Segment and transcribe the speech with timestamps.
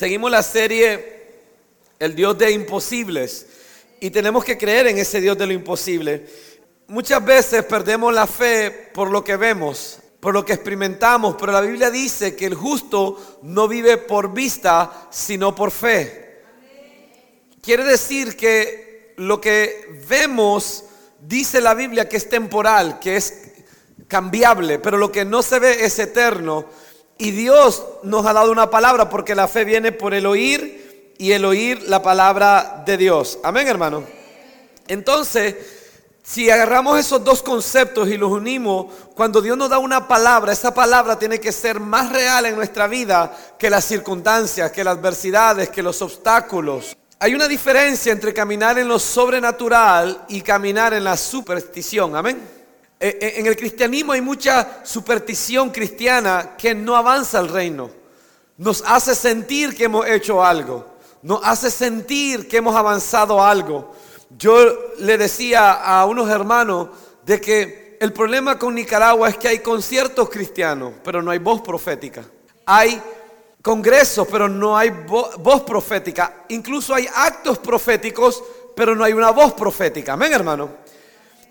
[0.00, 1.26] Seguimos la serie
[1.98, 3.44] El Dios de imposibles
[4.00, 6.24] y tenemos que creer en ese Dios de lo imposible.
[6.86, 11.60] Muchas veces perdemos la fe por lo que vemos, por lo que experimentamos, pero la
[11.60, 16.44] Biblia dice que el justo no vive por vista, sino por fe.
[17.60, 20.84] Quiere decir que lo que vemos,
[21.20, 23.50] dice la Biblia, que es temporal, que es
[24.08, 26.64] cambiable, pero lo que no se ve es eterno.
[27.20, 31.32] Y Dios nos ha dado una palabra porque la fe viene por el oír y
[31.32, 33.38] el oír la palabra de Dios.
[33.42, 34.04] Amén, hermano.
[34.88, 35.54] Entonces,
[36.22, 40.72] si agarramos esos dos conceptos y los unimos, cuando Dios nos da una palabra, esa
[40.72, 45.68] palabra tiene que ser más real en nuestra vida que las circunstancias, que las adversidades,
[45.68, 46.96] que los obstáculos.
[47.18, 52.16] Hay una diferencia entre caminar en lo sobrenatural y caminar en la superstición.
[52.16, 52.59] Amén.
[53.02, 57.90] Eh, eh, en el cristianismo hay mucha superstición cristiana que no avanza el reino.
[58.58, 60.98] Nos hace sentir que hemos hecho algo.
[61.22, 63.96] Nos hace sentir que hemos avanzado algo.
[64.36, 64.54] Yo
[64.98, 66.90] le decía a unos hermanos
[67.24, 71.62] de que el problema con Nicaragua es que hay conciertos cristianos, pero no hay voz
[71.62, 72.22] profética.
[72.66, 73.00] Hay
[73.62, 76.44] congresos, pero no hay voz profética.
[76.48, 78.42] Incluso hay actos proféticos,
[78.76, 80.12] pero no hay una voz profética.
[80.12, 80.89] Amén, hermano.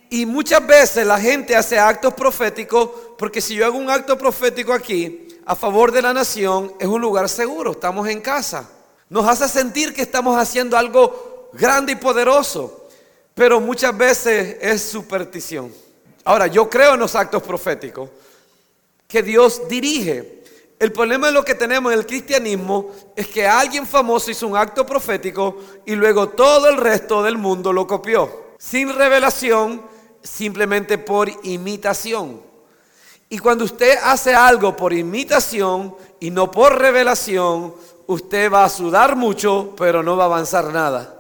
[0.10, 4.74] Y muchas veces la gente hace actos proféticos porque si yo hago un acto profético
[4.74, 8.68] aquí a favor de la nación, es un lugar seguro, estamos en casa.
[9.10, 12.88] Nos hace sentir que estamos haciendo algo grande y poderoso,
[13.36, 15.72] pero muchas veces es superstición.
[16.24, 18.10] Ahora, yo creo en los actos proféticos
[19.08, 20.44] que Dios dirige.
[20.80, 24.56] El problema de lo que tenemos en el cristianismo es que alguien famoso hizo un
[24.56, 28.50] acto profético y luego todo el resto del mundo lo copió.
[28.60, 29.89] Sin revelación,
[30.24, 32.42] simplemente por imitación.
[33.30, 37.76] Y cuando usted hace algo por imitación y no por revelación,
[38.08, 41.16] usted va a sudar mucho, pero no va a avanzar nada.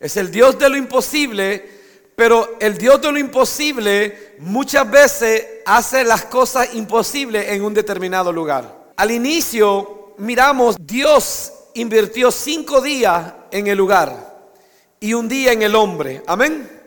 [0.00, 1.82] Es el Dios de lo imposible,
[2.16, 8.32] pero el Dios de lo imposible muchas veces hace las cosas imposibles en un determinado
[8.32, 8.90] lugar.
[8.96, 14.50] Al inicio, miramos, Dios invirtió cinco días en el lugar
[14.98, 16.22] y un día en el hombre.
[16.26, 16.81] Amén.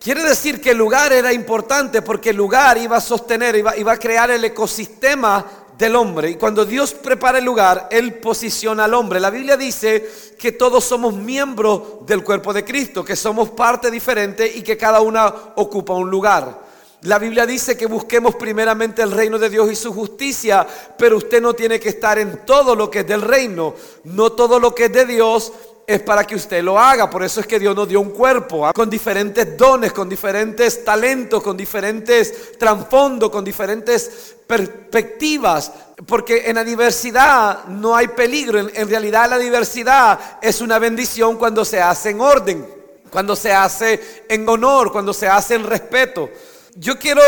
[0.00, 3.92] Quiere decir que el lugar era importante porque el lugar iba a sostener, iba, iba,
[3.92, 5.44] a crear el ecosistema
[5.76, 6.30] del hombre.
[6.30, 9.18] Y cuando Dios prepara el lugar, Él posiciona al hombre.
[9.18, 14.46] La Biblia dice que todos somos miembros del cuerpo de Cristo, que somos parte diferente
[14.46, 16.68] y que cada una ocupa un lugar.
[17.02, 20.66] La Biblia dice que busquemos primeramente el reino de Dios y su justicia,
[20.96, 23.74] pero usted no tiene que estar en todo lo que es del reino.
[24.02, 25.52] No todo lo que es de Dios
[25.88, 27.08] es para que usted lo haga.
[27.08, 28.74] Por eso es que Dios nos dio un cuerpo ¿ah?
[28.74, 35.72] con diferentes dones, con diferentes talentos, con diferentes trasfondos, con diferentes perspectivas.
[36.06, 38.58] Porque en la diversidad no hay peligro.
[38.58, 42.68] En, en realidad la diversidad es una bendición cuando se hace en orden,
[43.10, 46.28] cuando se hace en honor, cuando se hace en respeto.
[46.74, 47.22] Yo quiero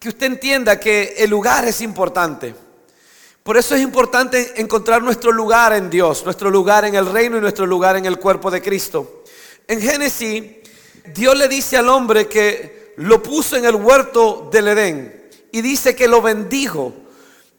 [0.00, 2.54] que usted entienda que el lugar es importante.
[3.48, 7.40] Por eso es importante encontrar nuestro lugar en Dios, nuestro lugar en el reino y
[7.40, 9.22] nuestro lugar en el cuerpo de Cristo.
[9.66, 10.44] En Génesis,
[11.14, 15.96] Dios le dice al hombre que lo puso en el huerto del Edén y dice
[15.96, 16.92] que lo bendijo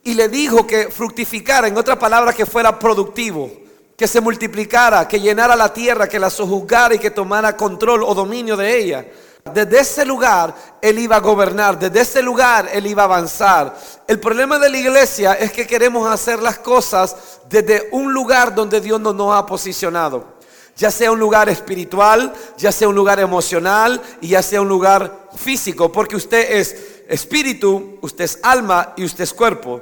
[0.04, 3.50] y le dijo que fructificara, en otras palabras, que fuera productivo,
[3.98, 8.14] que se multiplicara, que llenara la tierra, que la sojuzgara y que tomara control o
[8.14, 9.08] dominio de ella.
[9.54, 13.76] Desde ese lugar Él iba a gobernar, desde ese lugar Él iba a avanzar.
[14.08, 17.16] El problema de la iglesia es que queremos hacer las cosas
[17.50, 20.40] desde un lugar donde Dios no nos ha posicionado.
[20.76, 25.30] Ya sea un lugar espiritual, ya sea un lugar emocional y ya sea un lugar
[25.36, 26.76] físico, porque usted es
[27.10, 29.82] espíritu, usted es alma y usted es cuerpo.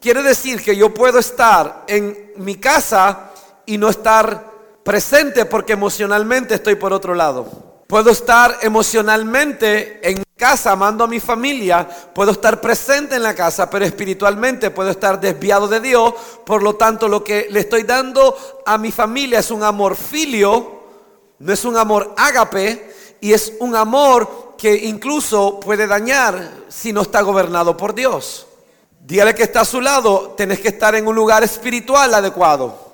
[0.00, 3.32] Quiere decir que yo puedo estar en mi casa
[3.64, 4.52] y no estar
[4.84, 7.75] presente porque emocionalmente estoy por otro lado.
[7.86, 13.70] Puedo estar emocionalmente en casa amando a mi familia, puedo estar presente en la casa,
[13.70, 16.14] pero espiritualmente puedo estar desviado de Dios.
[16.44, 18.36] Por lo tanto, lo que le estoy dando
[18.66, 20.82] a mi familia es un amor filio,
[21.38, 27.02] no es un amor ágape, y es un amor que incluso puede dañar si no
[27.02, 28.48] está gobernado por Dios.
[29.00, 32.84] Dígale que está a su lado, tenés que estar en un lugar espiritual adecuado.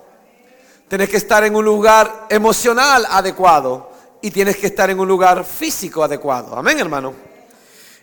[0.87, 3.92] Tenés que estar en un lugar emocional adecuado
[4.23, 6.57] y tienes que estar en un lugar físico adecuado.
[6.57, 7.13] Amén, hermano.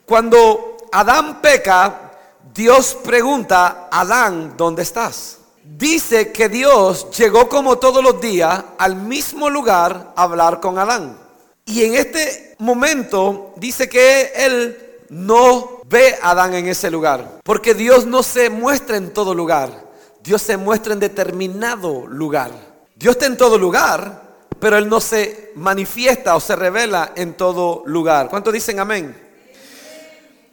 [0.05, 2.11] Cuando Adán peca,
[2.53, 5.37] Dios pregunta, Adán, ¿dónde estás?
[5.63, 11.17] Dice que Dios llegó como todos los días al mismo lugar a hablar con Adán.
[11.65, 17.73] Y en este momento dice que él no ve a Adán en ese lugar, porque
[17.73, 19.87] Dios no se muestra en todo lugar.
[20.21, 22.51] Dios se muestra en determinado lugar.
[22.95, 24.28] Dios está en todo lugar,
[24.59, 28.29] pero Él no se manifiesta o se revela en todo lugar.
[28.29, 29.15] ¿Cuántos dicen amén?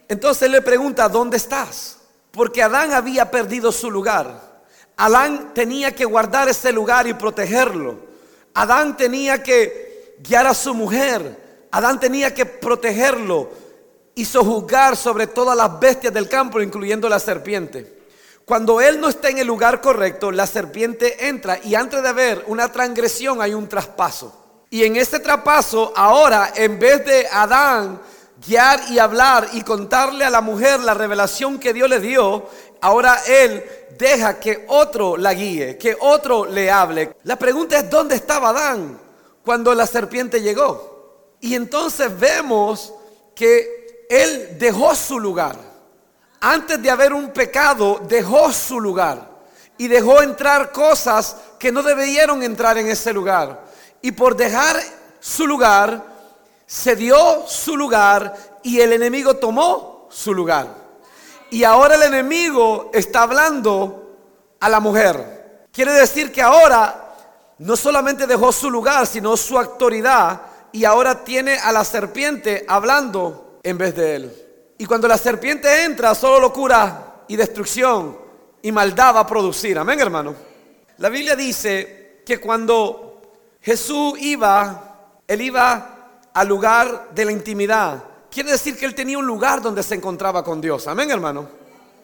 [0.07, 1.97] Entonces Él le pregunta, ¿dónde estás?
[2.31, 4.61] Porque Adán había perdido su lugar.
[4.95, 7.99] Adán tenía que guardar ese lugar y protegerlo.
[8.53, 11.67] Adán tenía que guiar a su mujer.
[11.71, 13.51] Adán tenía que protegerlo
[14.15, 17.96] y sojuzgar sobre todas las bestias del campo, incluyendo la serpiente.
[18.47, 22.45] Cuando él no está en el lugar correcto, la serpiente entra y antes de haber
[22.47, 24.63] una transgresión hay un traspaso.
[24.69, 27.99] Y en ese traspaso, ahora, en vez de Adán
[28.47, 32.47] guiar y hablar y contarle a la mujer la revelación que Dios le dio,
[32.79, 33.65] ahora él
[33.99, 37.17] deja que otro la guíe, que otro le hable.
[37.23, 38.97] La pregunta es, ¿dónde estaba Adán
[39.43, 41.35] cuando la serpiente llegó?
[41.41, 42.93] Y entonces vemos
[43.35, 45.66] que él dejó su lugar.
[46.39, 49.29] Antes de haber un pecado, dejó su lugar
[49.77, 53.65] y dejó entrar cosas que no debieron entrar en ese lugar.
[54.01, 54.77] Y por dejar
[55.19, 56.03] su lugar,
[56.65, 60.67] se dio su lugar y el enemigo tomó su lugar.
[61.49, 64.17] Y ahora el enemigo está hablando
[64.59, 65.67] a la mujer.
[65.71, 67.15] Quiere decir que ahora
[67.59, 70.41] no solamente dejó su lugar, sino su autoridad.
[70.71, 74.46] Y ahora tiene a la serpiente hablando en vez de él.
[74.77, 78.17] Y cuando la serpiente entra, solo locura y destrucción
[78.61, 79.77] y maldad va a producir.
[79.77, 80.35] Amén, hermano.
[80.97, 83.21] La Biblia dice que cuando
[83.61, 88.03] Jesús iba, él iba al lugar de la intimidad.
[88.29, 90.87] Quiere decir que él tenía un lugar donde se encontraba con Dios.
[90.87, 91.49] Amén, hermano.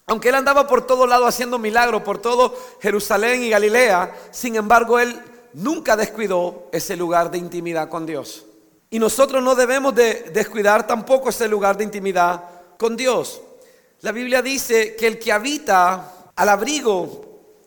[0.06, 4.98] Aunque él andaba por todo lado haciendo milagros, por todo Jerusalén y Galilea, sin embargo,
[4.98, 5.18] él
[5.54, 8.44] nunca descuidó ese lugar de intimidad con Dios.
[8.90, 13.40] Y nosotros no debemos de descuidar tampoco ese lugar de intimidad con Dios.
[14.00, 17.24] La Biblia dice que el que habita al abrigo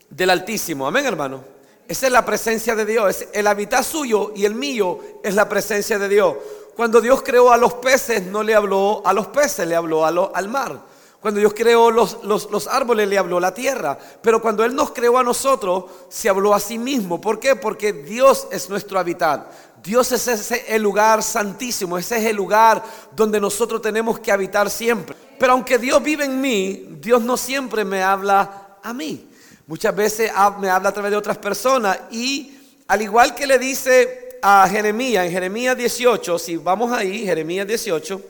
[0.10, 1.44] del Altísimo, amén hermano,
[1.88, 5.98] esa es la presencia de Dios, el habitar suyo y el mío es la presencia
[5.98, 6.36] de Dios.
[6.76, 10.48] Cuando Dios creó a los peces, no le habló a los peces, le habló al
[10.48, 10.80] mar.
[11.20, 13.98] Cuando Dios creó los, los, árboles, le habló la tierra.
[14.22, 17.20] Pero cuando Él nos creó a nosotros, se habló a sí mismo.
[17.20, 17.56] ¿Por qué?
[17.56, 19.48] Porque Dios es nuestro hábitat.
[19.82, 22.84] Dios es ese el lugar santísimo, ese es el lugar
[23.16, 25.16] donde nosotros tenemos que habitar siempre.
[25.40, 29.28] Pero aunque Dios vive en mí, Dios no siempre me habla a mí.
[29.68, 34.40] Muchas veces me habla a través de otras personas y al igual que le dice
[34.42, 38.22] a Jeremías, en Jeremías 18, si vamos ahí, Jeremías 18,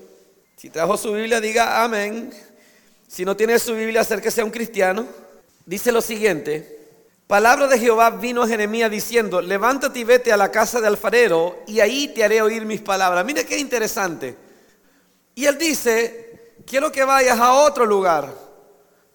[0.56, 2.31] si trajo su Biblia, diga amén.
[3.07, 5.06] Si no tiene su Biblia, acérquese a un cristiano.
[5.65, 6.77] Dice lo siguiente,
[7.25, 11.63] palabra de Jehová vino a Jeremías diciendo, levántate y vete a la casa de alfarero
[11.68, 13.25] y ahí te haré oír mis palabras.
[13.25, 14.36] Mire qué interesante.
[15.36, 18.33] Y él dice, quiero que vayas a otro lugar,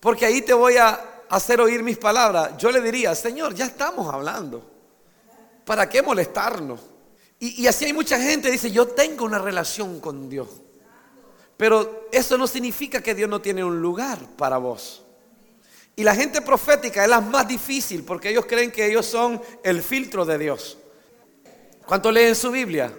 [0.01, 2.57] porque ahí te voy a hacer oír mis palabras.
[2.59, 4.71] Yo le diría, Señor, ya estamos hablando.
[5.65, 6.81] ¿Para qué molestarnos?
[7.39, 10.49] Y, así hay mucha gente que dice, yo tengo una relación con Dios.
[11.63, 15.01] Pero eso no significa que Dios no tiene un lugar para vos.
[15.95, 19.81] Y la gente profética es la más difícil porque ellos creen que ellos son el
[19.81, 20.77] filtro de Dios.
[21.87, 22.93] ¿Cuánto leen su Biblia?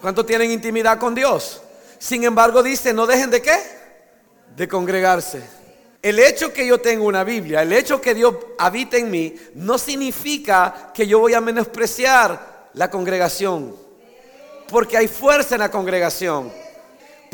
[0.00, 1.60] ¿Cuánto tienen intimidad con Dios?
[1.98, 3.58] Sin embargo, dice, no dejen de qué?
[4.54, 5.42] De congregarse.
[6.00, 9.76] El hecho que yo tengo una Biblia, el hecho que Dios habita en mí, no
[9.76, 13.74] significa que yo voy a menospreciar la congregación.
[14.68, 16.62] Porque hay fuerza en la congregación.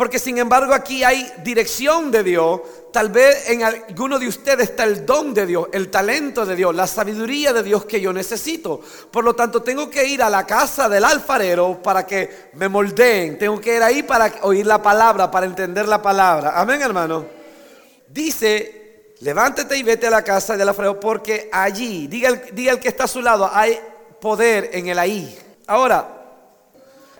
[0.01, 2.63] Porque sin embargo aquí hay dirección de Dios.
[2.91, 6.75] Tal vez en alguno de ustedes está el don de Dios, el talento de Dios,
[6.75, 8.81] la sabiduría de Dios que yo necesito.
[9.11, 13.39] Por lo tanto, tengo que ir a la casa del alfarero para que me moldeen.
[13.39, 16.59] Tengo que ir ahí para oír la palabra, para entender la palabra.
[16.59, 17.27] Amén, hermano
[18.13, 22.81] dice, levántate y vete a la casa del alfarero porque allí, diga el, diga el
[22.81, 23.79] que está a su lado, hay
[24.19, 25.39] poder en el ahí.
[25.67, 26.09] Ahora,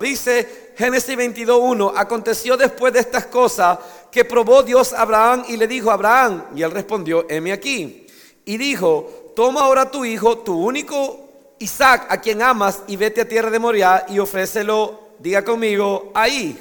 [0.01, 3.79] dice Génesis 22.1, aconteció después de estas cosas
[4.11, 8.07] que probó Dios a Abraham y le dijo, Abraham, y él respondió, heme aquí.
[8.47, 13.29] Y dijo, toma ahora tu hijo, tu único Isaac, a quien amas, y vete a
[13.29, 16.59] tierra de Moriah y ofrécelo, diga conmigo, ahí.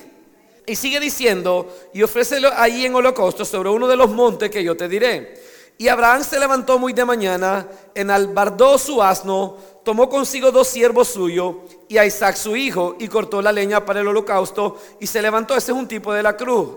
[0.66, 4.76] Y sigue diciendo, y ofrécelo ahí en holocausto sobre uno de los montes que yo
[4.76, 5.42] te diré.
[5.82, 9.56] Y Abraham se levantó muy de mañana, enalbardó su asno,
[9.86, 11.56] tomó consigo dos siervos suyos
[11.88, 15.56] y a Isaac su hijo, y cortó la leña para el holocausto, y se levantó.
[15.56, 16.72] Ese es un tipo de la cruz.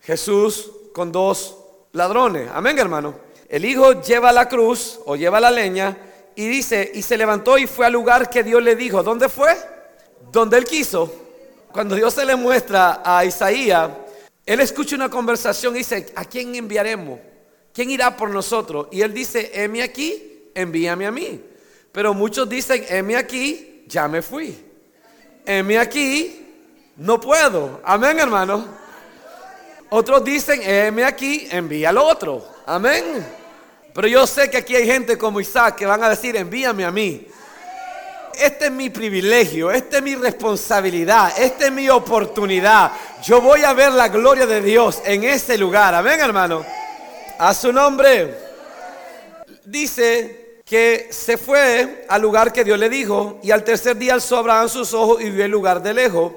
[0.00, 1.58] Jesús con dos
[1.92, 2.50] ladrones.
[2.52, 3.14] Amén, hermano.
[3.48, 5.96] El hijo lleva la cruz o lleva la leña
[6.34, 9.04] y dice, y se levantó y fue al lugar que Dios le dijo.
[9.04, 9.56] ¿Dónde fue?
[10.32, 11.08] Donde él quiso.
[11.70, 13.90] Cuando Dios se le muestra a Isaías,
[14.44, 17.29] él escucha una conversación y dice, ¿a quién enviaremos?
[17.72, 18.88] ¿Quién irá por nosotros?
[18.90, 21.40] Y él dice, heme aquí, envíame a mí.
[21.92, 24.56] Pero muchos dicen, heme aquí, ya me fui.
[25.46, 26.46] Heme aquí,
[26.96, 27.80] no puedo.
[27.84, 28.66] Amén, hermano.
[29.90, 32.46] Otros dicen, heme aquí, envía al otro.
[32.66, 33.26] Amén.
[33.92, 36.90] Pero yo sé que aquí hay gente como Isaac que van a decir, envíame a
[36.90, 37.26] mí.
[38.38, 42.92] Este es mi privilegio, esta es mi responsabilidad, esta es mi oportunidad.
[43.22, 45.94] Yo voy a ver la gloria de Dios en ese lugar.
[45.94, 46.64] Amén, hermano.
[47.42, 48.36] A su nombre.
[49.64, 54.36] Dice que se fue al lugar que Dios le dijo y al tercer día alzó
[54.36, 56.34] Abraham sus ojos y vio el lugar de lejos.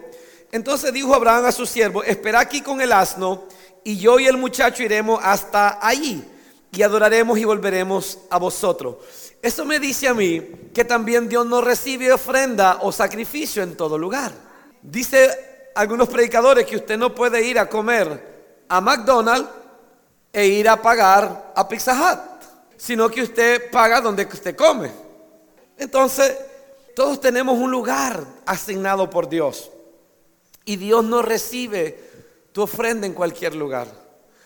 [0.50, 3.44] Entonces dijo Abraham a su siervo, espera aquí con el asno
[3.84, 6.24] y yo y el muchacho iremos hasta allí
[6.72, 8.96] y adoraremos y volveremos a vosotros.
[9.42, 10.42] Eso me dice a mí
[10.74, 14.32] que también Dios no recibe ofrenda o sacrificio en todo lugar.
[14.82, 19.63] Dice algunos predicadores que usted no puede ir a comer a McDonald's
[20.34, 22.44] e ir a pagar a Pizza Hut,
[22.76, 24.92] sino que usted paga donde usted come.
[25.78, 26.36] Entonces,
[26.96, 29.70] todos tenemos un lugar asignado por Dios.
[30.66, 32.00] Y Dios no recibe
[32.52, 33.88] tu ofrenda en cualquier lugar.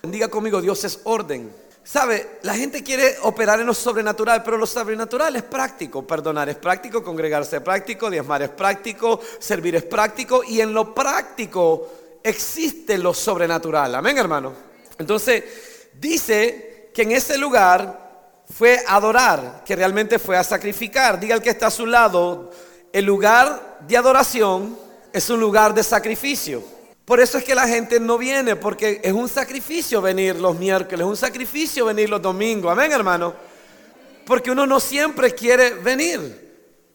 [0.01, 1.51] Diga conmigo, Dios es orden.
[1.83, 2.39] ¿Sabe?
[2.41, 6.05] La gente quiere operar en lo sobrenatural, pero lo sobrenatural es práctico.
[6.05, 10.43] Perdonar es práctico, congregarse es práctico, diezmar es práctico, servir es práctico.
[10.43, 13.95] Y en lo práctico existe lo sobrenatural.
[13.95, 14.51] Amén, hermano.
[14.97, 15.43] Entonces,
[15.99, 18.07] dice que en ese lugar
[18.49, 21.19] fue a adorar, que realmente fue a sacrificar.
[21.19, 22.51] Diga el que está a su lado,
[22.93, 24.77] el lugar de adoración
[25.11, 26.63] es un lugar de sacrificio.
[27.05, 31.01] Por eso es que la gente no viene, porque es un sacrificio venir los miércoles,
[31.01, 32.71] es un sacrificio venir los domingos.
[32.71, 33.33] Amén, hermano.
[34.25, 36.47] Porque uno no siempre quiere venir.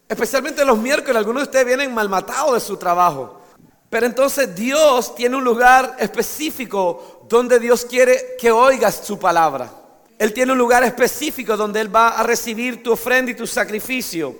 [0.07, 3.41] Especialmente los miércoles, algunos de ustedes vienen mal matados de su trabajo.
[3.89, 9.73] Pero entonces Dios tiene un lugar específico donde Dios quiere que oigas su palabra.
[10.19, 14.37] Él tiene un lugar específico donde Él va a recibir tu ofrenda y tu sacrificio.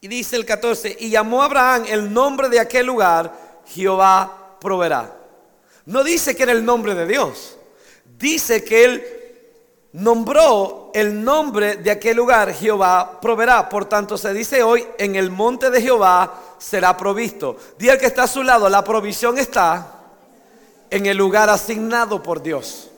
[0.00, 5.14] Y dice el 14, y llamó a Abraham el nombre de aquel lugar, Jehová proveerá.
[5.84, 7.58] No dice que era el nombre de Dios.
[8.16, 9.04] Dice que él
[9.92, 13.68] nombró el nombre de aquel lugar, Jehová proveerá.
[13.68, 17.58] Por tanto, se dice hoy, en el monte de Jehová será provisto.
[17.78, 20.01] Día que está a su lado, la provisión está
[20.92, 22.90] en el lugar asignado por Dios.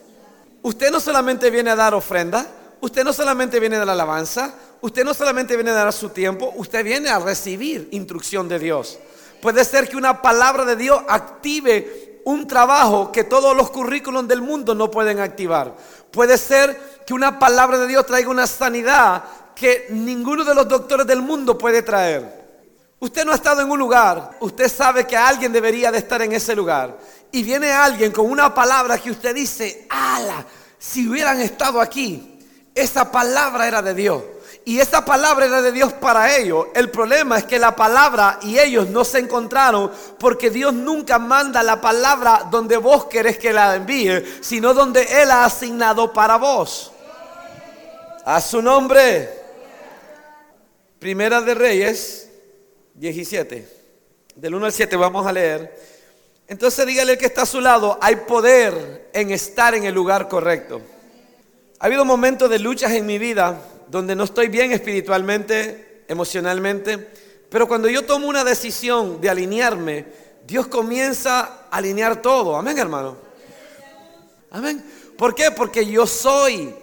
[0.61, 2.45] Usted no solamente viene a dar ofrenda,
[2.81, 6.51] usted no solamente viene a dar alabanza, usted no solamente viene a dar su tiempo,
[6.57, 8.99] usted viene a recibir instrucción de Dios.
[9.41, 14.41] Puede ser que una palabra de Dios active un trabajo que todos los currículums del
[14.41, 15.73] mundo no pueden activar.
[16.11, 19.23] Puede ser que una palabra de Dios traiga una sanidad
[19.55, 22.43] que ninguno de los doctores del mundo puede traer.
[22.99, 26.31] Usted no ha estado en un lugar, usted sabe que alguien debería de estar en
[26.31, 26.97] ese lugar.
[27.31, 30.45] Y viene alguien con una palabra que usted dice, ala,
[30.77, 32.39] si hubieran estado aquí,
[32.73, 34.23] esa palabra era de Dios.
[34.67, 36.67] Y esa palabra era de Dios para ellos.
[36.73, 41.61] El problema es que la palabra y ellos no se encontraron porque Dios nunca manda
[41.61, 46.91] la palabra donde vos querés que la envíe, sino donde Él ha asignado para vos.
[48.25, 49.29] A su nombre.
[50.97, 52.29] Primera de Reyes
[52.95, 53.69] 17.
[54.35, 55.94] Del 1 al 7 vamos a leer.
[56.47, 60.27] Entonces dígale el que está a su lado, hay poder en estar en el lugar
[60.27, 60.81] correcto.
[61.79, 67.09] Ha habido momentos de luchas en mi vida donde no estoy bien espiritualmente, emocionalmente,
[67.49, 70.05] pero cuando yo tomo una decisión de alinearme,
[70.45, 71.39] Dios comienza
[71.71, 72.55] a alinear todo.
[72.55, 73.17] Amén, hermano.
[74.51, 74.83] Amén.
[75.17, 75.51] ¿Por qué?
[75.51, 76.73] Porque yo soy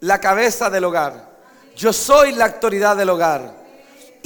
[0.00, 1.36] la cabeza del hogar.
[1.76, 3.54] Yo soy la autoridad del hogar.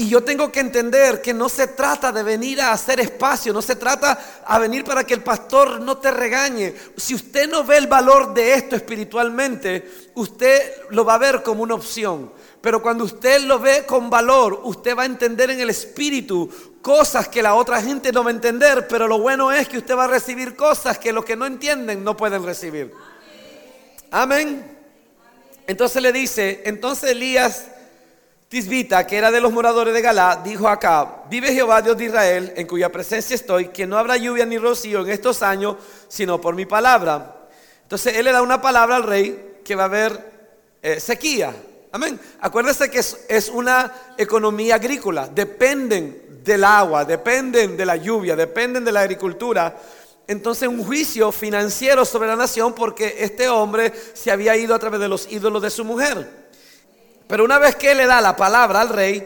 [0.00, 3.60] Y yo tengo que entender que no se trata de venir a hacer espacio, no
[3.60, 6.74] se trata a venir para que el pastor no te regañe.
[6.96, 11.62] Si usted no ve el valor de esto espiritualmente, usted lo va a ver como
[11.62, 12.32] una opción.
[12.62, 16.48] Pero cuando usted lo ve con valor, usted va a entender en el espíritu
[16.80, 18.88] cosas que la otra gente no va a entender.
[18.88, 22.02] Pero lo bueno es que usted va a recibir cosas que los que no entienden
[22.02, 22.94] no pueden recibir.
[24.10, 24.78] Amén.
[25.66, 27.66] Entonces le dice, entonces Elías
[28.50, 32.52] Tisbita, que era de los moradores de Galá, dijo acá, vive Jehová Dios de Israel,
[32.56, 35.76] en cuya presencia estoy, que no habrá lluvia ni rocío en estos años,
[36.08, 37.46] sino por mi palabra.
[37.84, 40.32] Entonces él le da una palabra al rey que va a haber
[40.82, 41.54] eh, sequía.
[41.92, 42.18] Amén.
[42.40, 48.90] Acuérdese que es una economía agrícola, dependen del agua, dependen de la lluvia, dependen de
[48.90, 49.80] la agricultura.
[50.26, 54.98] Entonces un juicio financiero sobre la nación porque este hombre se había ido a través
[54.98, 56.39] de los ídolos de su mujer.
[57.30, 59.24] Pero una vez que él le da la palabra al rey,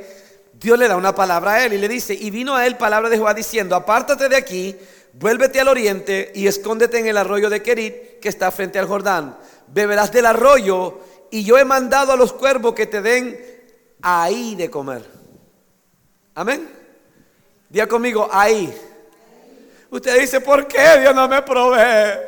[0.52, 3.08] Dios le da una palabra a él y le dice, y vino a él palabra
[3.08, 4.76] de Jehová diciendo, apártate de aquí,
[5.14, 9.38] vuélvete al oriente y escóndete en el arroyo de Kerit que está frente al Jordán.
[9.68, 13.40] Beberás del arroyo y yo he mandado a los cuervos que te den
[14.02, 15.02] ahí de comer.
[16.34, 16.68] Amén.
[17.70, 18.70] Día conmigo, ahí.
[19.88, 22.18] Usted dice, ¿por qué Dios no me provee?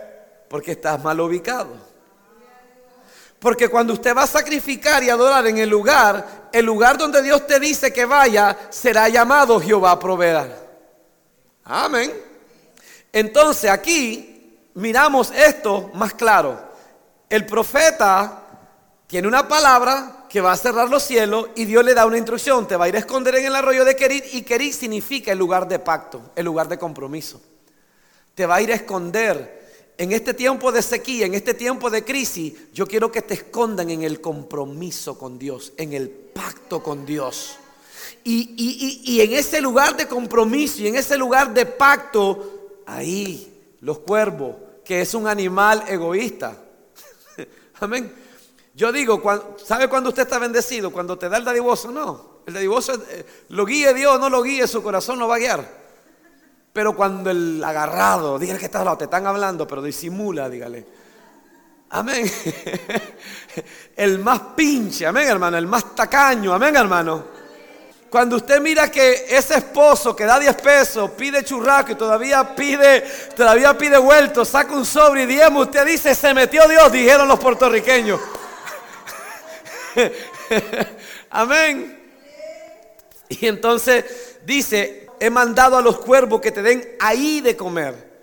[0.49, 1.86] Porque estás mal ubicado.
[3.39, 7.47] Porque cuando usted va a sacrificar y adorar en el lugar, el lugar donde Dios
[7.47, 10.57] te dice que vaya, será llamado Jehová a proveer.
[11.65, 12.13] Amén.
[13.13, 16.61] Entonces aquí miramos esto más claro.
[17.29, 18.43] El profeta
[19.07, 22.67] tiene una palabra que va a cerrar los cielos y Dios le da una instrucción.
[22.67, 25.39] Te va a ir a esconder en el arroyo de Kerit y Kerit significa el
[25.39, 27.41] lugar de pacto, el lugar de compromiso.
[28.35, 29.66] Te va a ir a esconder
[29.99, 33.91] en este tiempo de sequía, en este tiempo de crisis, yo quiero que te escondan
[33.91, 37.57] en el compromiso con Dios, en el pacto con Dios.
[38.23, 44.57] Y, en ese lugar de compromiso y en ese lugar de pacto, ahí los cuervos,
[44.85, 46.61] que es un animal egoísta.
[47.81, 48.13] Amén.
[48.75, 49.23] Yo digo,
[49.65, 50.91] ¿sabe cuando usted está bendecido?
[50.91, 52.41] Cuando te da el dadivoso, no.
[52.47, 55.86] El dadivoso eh, lo guíe Dios, no lo guíe, su corazón no va a guiar.
[56.77, 60.85] Pero cuando el agarrado, dígale que está lado, te están hablando, pero disimula, dígale.
[61.89, 62.31] Amén.
[63.97, 67.25] El más pinche, amén hermano, el más tacaño, amén hermano.
[68.11, 73.01] Cuando usted mira que ese esposo que da 10 pesos pide churrasco y todavía pide,
[73.35, 77.39] todavía pide vuelto, saca un sobre y diezmo, usted dice, se metió Dios, dijeron los
[77.39, 78.21] puertorriqueños.
[81.31, 82.13] Amén.
[83.31, 84.05] Y entonces
[84.45, 88.17] dice, he mandado a los cuervos que te den ahí de comer.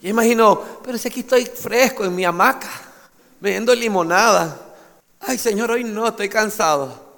[0.00, 2.68] Y imagino, pero si aquí estoy fresco en mi hamaca,
[3.40, 4.74] bebiendo limonada.
[5.20, 7.12] Ay, Señor, hoy no, estoy cansado.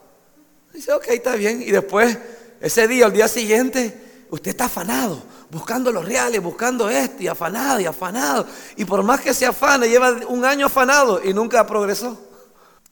[0.73, 1.63] Dice, ok, está bien.
[1.63, 2.19] Y después,
[2.61, 7.81] ese día, el día siguiente, usted está afanado, buscando los reales, buscando esto, y afanado,
[7.81, 8.47] y afanado.
[8.77, 12.19] Y por más que se afane, lleva un año afanado y nunca progresó.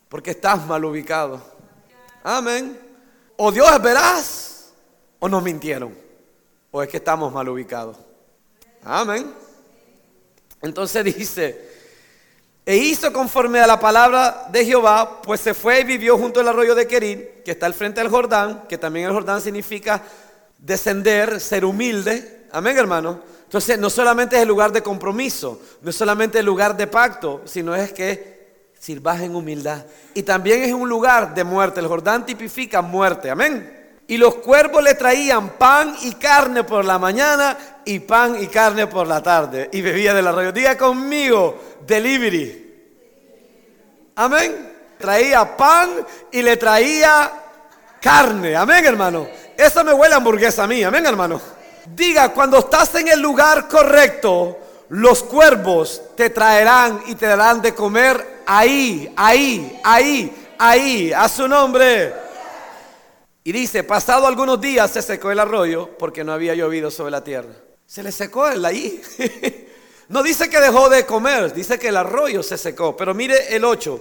[0.09, 1.43] Porque estás mal ubicado.
[2.23, 2.79] Amén.
[3.37, 4.73] O Dios es veraz,
[5.19, 6.03] o nos mintieron
[6.73, 7.97] o es que estamos mal ubicados.
[8.83, 9.33] Amén.
[10.61, 11.71] Entonces dice,
[12.67, 16.49] e hizo conforme a la palabra de Jehová, pues se fue y vivió junto al
[16.49, 20.03] arroyo de Querid, que está al frente del Jordán, que también el Jordán significa
[20.59, 22.47] descender, ser humilde.
[22.51, 23.21] Amén, hermano.
[23.45, 27.43] Entonces, no solamente es el lugar de compromiso, no es solamente el lugar de pacto,
[27.45, 29.85] sino es que sirvas en humildad.
[30.15, 31.81] Y también es un lugar de muerte.
[31.81, 33.29] El Jordán tipifica muerte.
[33.29, 33.82] Amén.
[34.13, 38.87] Y los cuervos le traían pan y carne por la mañana y pan y carne
[38.87, 39.71] por la tarde.
[39.73, 40.53] Y bebía del arroyo.
[40.53, 42.91] Diga conmigo, delivery.
[44.17, 44.71] Amén.
[44.99, 45.89] Traía pan
[46.31, 47.33] y le traía
[48.03, 48.55] carne.
[48.55, 49.29] Amén, hermano.
[49.57, 50.85] Eso me huele a hamburguesa a mí.
[50.85, 51.41] Amén, hermano.
[51.87, 54.59] Diga, cuando estás en el lugar correcto,
[54.91, 61.13] los cuervos te traerán y te darán de comer ahí, ahí, ahí, ahí.
[61.15, 62.32] A su nombre.
[63.45, 67.25] Y dice, pasado algunos días se secó el arroyo porque no había llovido sobre la
[67.25, 67.53] tierra.
[67.87, 69.03] Se le secó el ahí.
[70.09, 72.97] no dice que dejó de comer, dice que el arroyo se secó.
[72.97, 74.01] Pero mire el 8,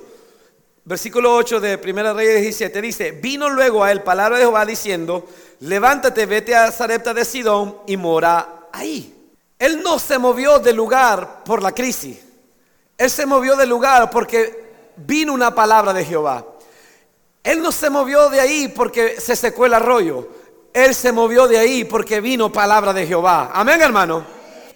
[0.85, 5.27] versículo 8 de 1 Reyes 17, dice, vino luego a él palabra de Jehová diciendo,
[5.61, 9.17] levántate, vete a Zarepta de Sidón y mora ahí.
[9.57, 12.19] Él no se movió del lugar por la crisis.
[12.97, 16.45] Él se movió del lugar porque vino una palabra de Jehová.
[17.43, 20.27] Él no se movió de ahí porque se secó el arroyo.
[20.73, 23.51] Él se movió de ahí porque vino palabra de Jehová.
[23.53, 24.25] Amén, hermano.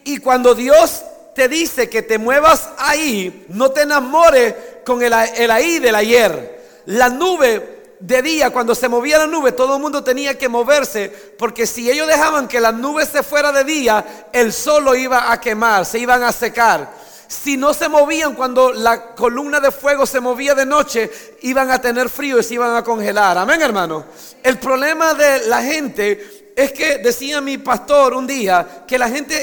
[0.04, 1.04] Y cuando Dios
[1.36, 6.84] te dice que te muevas ahí, no te enamores con el, ahí del ayer.
[6.88, 11.10] La nube de día, cuando se movía la nube, todo el mundo tenía que moverse,
[11.38, 15.32] porque si ellos dejaban que la nube se fuera de día, el sol lo iba
[15.32, 20.06] a quemar, se iban a secar si no se movían cuando la columna de fuego
[20.06, 23.38] se movía de noche, iban a tener frío y se iban a congelar.
[23.38, 24.06] Amén, hermano.
[24.42, 29.36] El problema de la gente es que decía mi pastor un día que la gente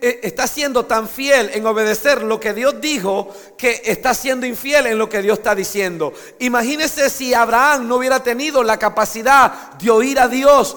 [0.00, 4.86] eh, está siendo tan fiel en obedecer lo que Dios dijo que está siendo infiel
[4.86, 6.12] en lo que Dios está diciendo.
[6.40, 10.76] Imagínese si Abraham no hubiera tenido la capacidad de oír a Dios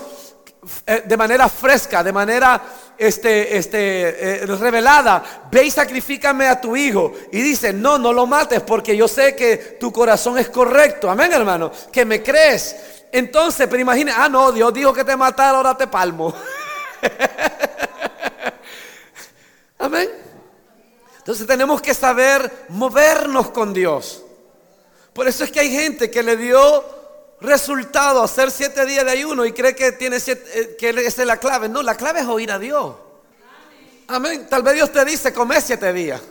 [0.85, 2.61] de manera fresca, de manera
[2.97, 7.13] este, este, eh, revelada, ve y sacrifícame a tu hijo.
[7.31, 11.09] Y dice, no, no lo mates porque yo sé que tu corazón es correcto.
[11.09, 12.75] Amén, hermano, que me crees.
[13.11, 16.31] Entonces, pero imagina, ah, no, Dios dijo que te matara, ahora te palmo.
[19.79, 20.09] Amén.
[21.17, 24.23] Entonces tenemos que saber movernos con Dios.
[25.11, 27.00] Por eso es que hay gente que le dio
[27.41, 31.37] resultado hacer siete días de ayuno y cree que, tiene eh, que esa es la
[31.37, 31.67] clave.
[31.67, 32.95] No, la clave es oír a Dios.
[34.07, 34.47] Amén.
[34.49, 36.21] Tal vez Dios te dice, come siete días.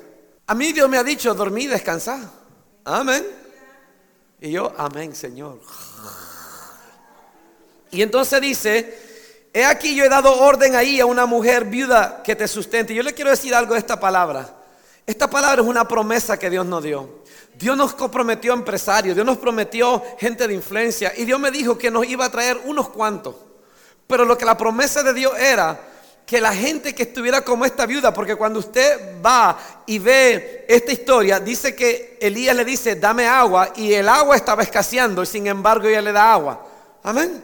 [0.46, 2.20] A mí Dios me ha dicho, dormí, descansar.
[2.84, 3.26] Amén.
[4.40, 5.60] Y yo, amén, Señor.
[7.90, 12.36] Y entonces dice, he aquí yo he dado orden ahí a una mujer viuda que
[12.36, 12.94] te sustente.
[12.94, 14.59] Yo le quiero decir algo de esta palabra.
[15.10, 17.22] Esta palabra es una promesa que Dios nos dio.
[17.56, 21.90] Dios nos comprometió empresarios, Dios nos prometió gente de influencia y Dios me dijo que
[21.90, 23.34] nos iba a traer unos cuantos.
[24.06, 25.80] Pero lo que la promesa de Dios era
[26.24, 30.92] que la gente que estuviera como esta viuda, porque cuando usted va y ve esta
[30.92, 35.48] historia, dice que Elías le dice, dame agua, y el agua estaba escaseando, y sin
[35.48, 36.64] embargo ella le da agua.
[37.02, 37.42] Amén.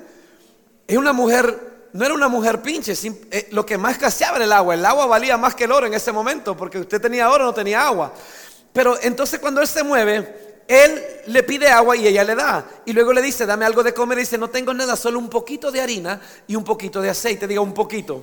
[0.87, 2.93] Es una mujer, no era una mujer pinche,
[3.31, 4.75] eh, lo que más escaseaba era el agua.
[4.75, 7.55] El agua valía más que el oro en ese momento, porque usted tenía oro, no
[7.55, 8.13] tenía agua.
[8.73, 12.67] Pero entonces cuando él se mueve, él le pide agua y ella le da.
[12.85, 14.19] Y luego le dice, dame algo de comer.
[14.19, 17.47] Y dice, no tengo nada, solo un poquito de harina y un poquito de aceite.
[17.47, 18.23] Diga un poquito.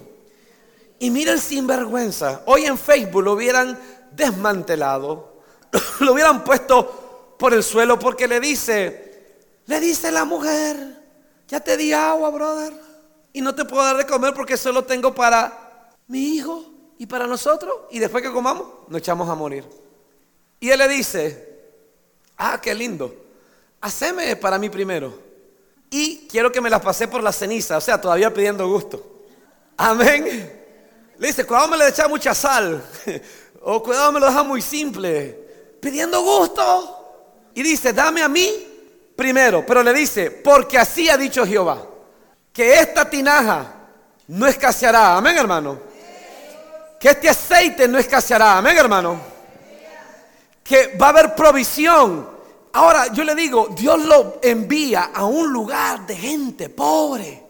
[1.00, 2.44] Y mira el sinvergüenza.
[2.46, 3.80] Hoy en Facebook lo hubieran
[4.12, 5.42] desmantelado.
[6.02, 10.78] Lo hubieran puesto por el suelo porque le dice, le dice la mujer,
[11.48, 12.93] ya te di agua, brother.
[13.34, 16.64] Y no te puedo dar de comer porque solo tengo para mi hijo
[17.00, 17.74] y para nosotros.
[17.90, 19.66] Y después que comamos, nos echamos a morir.
[20.60, 21.60] Y él le dice,
[22.38, 23.14] ah, qué lindo,
[23.82, 25.14] haceme para mí primero.
[25.90, 29.26] Y quiero que me las pase por la ceniza, o sea, todavía pidiendo gusto.
[29.78, 30.62] Amén.
[31.18, 32.84] Le dice, cuidado me le echa mucha sal.
[33.62, 35.78] o cuidado me lo deja muy simple.
[35.80, 37.50] Pidiendo gusto.
[37.54, 38.50] Y dice, dame a mí
[39.16, 39.66] primero.
[39.66, 41.86] Pero le dice, porque así ha dicho Jehová,
[42.54, 43.66] que esta tinaja
[44.28, 45.18] no escaseará.
[45.18, 45.80] Amén, hermano.
[46.98, 48.58] Que este aceite no escaseará.
[48.60, 49.34] Amén, hermano
[50.64, 52.28] que va a haber provisión.
[52.72, 57.44] Ahora yo le digo, Dios lo envía a un lugar de gente pobre,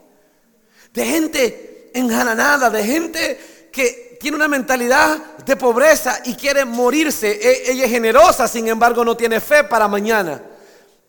[0.92, 7.32] de gente enjananada, de gente que tiene una mentalidad de pobreza y quiere morirse.
[7.32, 10.42] E, ella es generosa, sin embargo no tiene fe para mañana.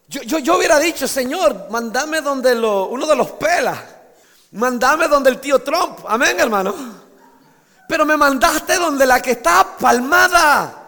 [0.06, 3.78] Yo, yo, hubiera dicho, Señor, mandame donde lo, uno de los pelas,
[4.52, 6.74] mandame donde el tío Trump, amén hermano.
[7.88, 10.80] Pero me mandaste donde la que está palmada.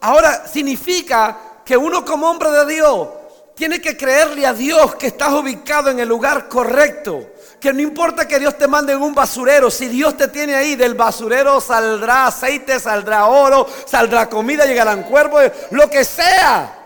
[0.00, 3.08] Ahora significa que uno como hombre de Dios
[3.54, 7.32] tiene que creerle a Dios que estás ubicado en el lugar correcto.
[7.60, 10.76] Que no importa que Dios te mande en un basurero, si Dios te tiene ahí,
[10.76, 16.83] del basurero saldrá aceite, saldrá oro, saldrá comida, llegarán cuervos, lo que sea.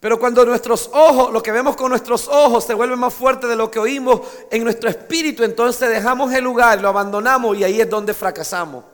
[0.00, 3.56] Pero cuando nuestros ojos, lo que vemos con nuestros ojos se vuelve más fuerte de
[3.56, 7.88] lo que oímos en nuestro espíritu, entonces dejamos el lugar, lo abandonamos y ahí es
[7.88, 8.84] donde fracasamos.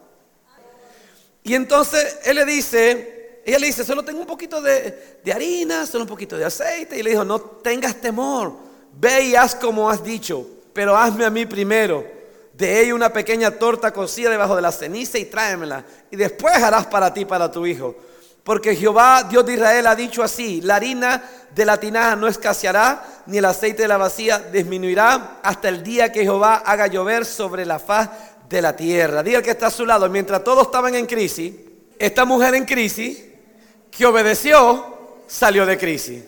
[1.43, 6.05] Y entonces él le dice, ella le dice, solo tengo un poquito de, harina, solo
[6.05, 6.99] un poquito de aceite.
[6.99, 8.55] Y le dijo, no tengas temor,
[8.93, 12.23] ve y haz como has dicho, pero hazme a mí primero.
[12.53, 15.85] De ella una pequeña torta cocida debajo de la ceniza y tráemela.
[16.11, 17.97] Y después harás para ti, para tu hijo.
[18.44, 21.22] Porque Jehová, Dios de Israel, ha dicho así, la harina
[21.55, 26.11] de la tinaja no escaseará, ni el aceite de la vacía disminuirá hasta el día
[26.11, 28.11] que Jehová haga llover sobre la faz
[28.48, 29.22] de la tierra.
[29.22, 30.09] Diga que está a su lado.
[30.09, 31.55] Mientras todos estaban en crisis,
[31.98, 33.22] esta mujer en crisis,
[33.90, 36.24] que obedeció, salió de crisis.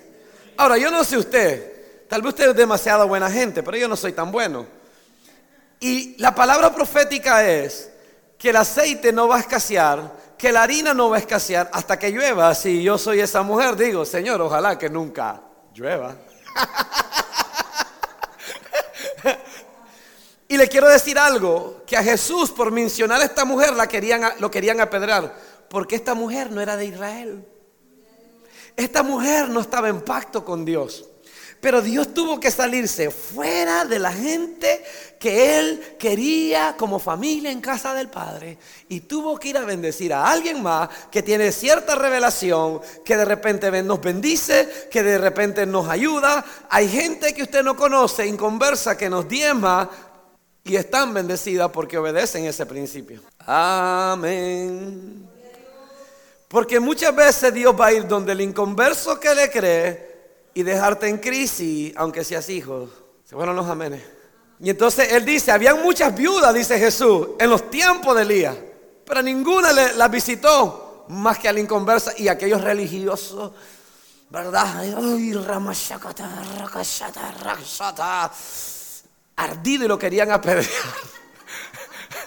[0.57, 3.97] Ahora, yo no sé usted, tal vez usted es demasiado buena gente, pero yo no
[3.97, 4.67] soy tan bueno.
[5.81, 7.91] Y la palabra profética es
[8.39, 10.13] que el aceite no va a escasear,
[10.45, 12.55] que la harina no va a escasear hasta que llueva.
[12.55, 15.41] Si yo soy esa mujer, digo, Señor, ojalá que nunca
[15.75, 16.15] llueva.
[20.47, 24.23] Y le quiero decir algo, que a Jesús por mencionar a esta mujer la querían,
[24.39, 25.35] lo querían apedrear,
[25.71, 27.49] porque esta mujer no era de Israel.
[28.77, 31.09] Esta mujer no estaba en pacto con Dios.
[31.65, 34.85] Pero Dios tuvo que salirse fuera de la gente
[35.19, 38.59] que él quería como familia en casa del Padre.
[38.91, 43.25] Y tuvo que ir a bendecir a alguien más que tiene cierta revelación, que de
[43.25, 46.45] repente nos bendice, que de repente nos ayuda.
[46.69, 49.89] Hay gente que usted no conoce, en conversa, que nos diezma,
[50.65, 53.23] y están bendecidas porque obedecen ese principio.
[53.39, 55.27] Amén.
[56.47, 60.14] Porque muchas veces Dios va a ir donde el inconverso que le cree
[60.55, 62.89] y dejarte en crisis, aunque seas hijo.
[63.25, 64.03] Se fueron los amenes.
[64.61, 68.57] Y entonces él dice, habían muchas viudas, dice Jesús, en los tiempos de Elías,
[69.05, 73.53] pero ninguna las visitó más que al inconverso y aquellos religiosos,
[74.31, 74.79] ¿verdad?
[74.79, 74.95] Ay,
[79.37, 80.71] ardido y lo querían apedrear.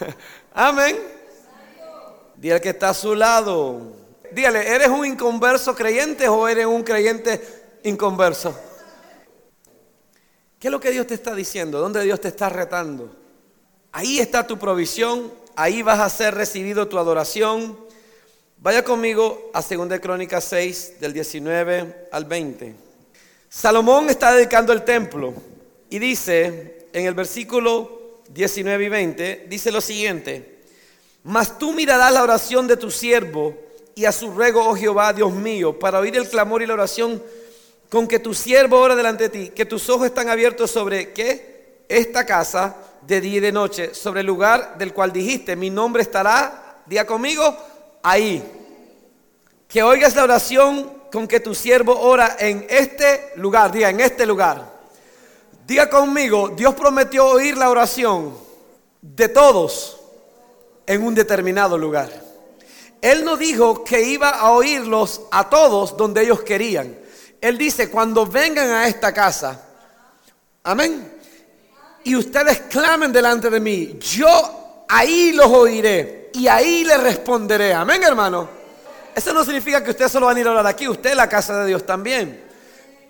[0.54, 0.98] Amén.
[2.36, 3.96] Dígale que está a su lado.
[4.30, 8.58] Dígale, ¿eres un inconverso creyente o eres un creyente inconverso?
[10.58, 11.78] ¿Qué es lo que Dios te está diciendo?
[11.78, 13.14] ¿Dónde Dios te está retando?
[13.92, 17.78] Ahí está tu provisión, ahí vas a ser recibido tu adoración.
[18.58, 22.74] Vaya conmigo a 2 Crónicas 6, del 19 al 20.
[23.48, 25.32] Salomón está dedicando el templo
[25.88, 30.64] y dice en el versículo 19 y 20, dice lo siguiente,
[31.24, 33.56] mas tú mirarás la oración de tu siervo
[33.94, 37.22] y a su ruego, oh Jehová, Dios mío, para oír el clamor y la oración
[37.88, 41.84] con que tu siervo ora delante de ti, que tus ojos están abiertos sobre qué?
[41.88, 46.02] Esta casa de día y de noche, sobre el lugar del cual dijiste, mi nombre
[46.02, 47.56] estará, día conmigo,
[48.02, 48.42] ahí.
[49.66, 54.26] Que oigas la oración con que tu siervo ora en este lugar, diga, en este
[54.26, 54.78] lugar.
[55.66, 58.34] Diga conmigo, Dios prometió oír la oración
[59.00, 60.00] de todos
[60.86, 62.10] en un determinado lugar.
[63.00, 67.07] Él no dijo que iba a oírlos a todos donde ellos querían.
[67.40, 69.60] Él dice, cuando vengan a esta casa,
[70.64, 71.12] amén,
[72.04, 77.72] y ustedes clamen delante de mí, yo ahí los oiré y ahí les responderé.
[77.74, 78.48] Amén, hermano.
[79.14, 81.28] Eso no significa que usted solo va a ir a orar aquí, usted es la
[81.28, 82.44] casa de Dios también.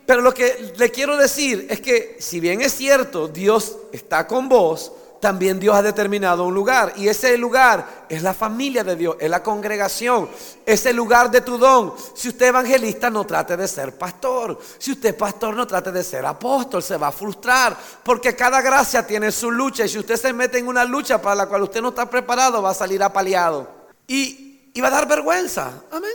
[0.06, 4.48] Pero lo que le quiero decir es que si bien es cierto, Dios está con
[4.48, 6.92] vos, también Dios ha determinado un lugar.
[6.96, 10.28] Y ese lugar es la familia de Dios, es la congregación,
[10.64, 11.94] es el lugar de tu don.
[12.14, 14.58] Si usted es evangelista, no trate de ser pastor.
[14.78, 16.82] Si usted es pastor, no trate de ser apóstol.
[16.82, 17.76] Se va a frustrar.
[18.02, 19.84] Porque cada gracia tiene su lucha.
[19.84, 22.62] Y si usted se mete en una lucha para la cual usted no está preparado,
[22.62, 23.68] va a salir apaleado.
[24.06, 25.72] Y, y va a dar vergüenza.
[25.90, 26.10] Amén.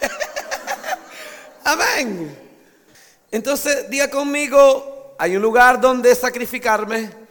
[1.64, 2.38] Amén.
[3.30, 7.23] Entonces, diga conmigo, hay un lugar donde sacrificarme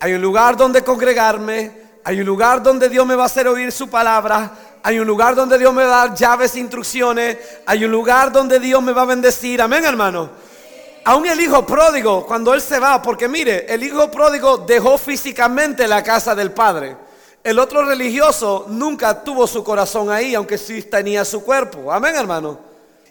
[0.00, 1.72] hay un lugar donde congregarme,
[2.04, 5.34] hay un lugar donde Dios me va a hacer oír su palabra, hay un lugar
[5.34, 8.92] donde Dios me va a dar llaves e instrucciones, hay un lugar donde Dios me
[8.92, 10.30] va a bendecir, amén hermano.
[11.04, 15.88] Aún el hijo pródigo, cuando él se va, porque mire, el hijo pródigo dejó físicamente
[15.88, 16.96] la casa del padre.
[17.42, 21.90] El otro religioso nunca tuvo su corazón ahí, aunque sí tenía su cuerpo.
[21.90, 22.67] Amén, hermano.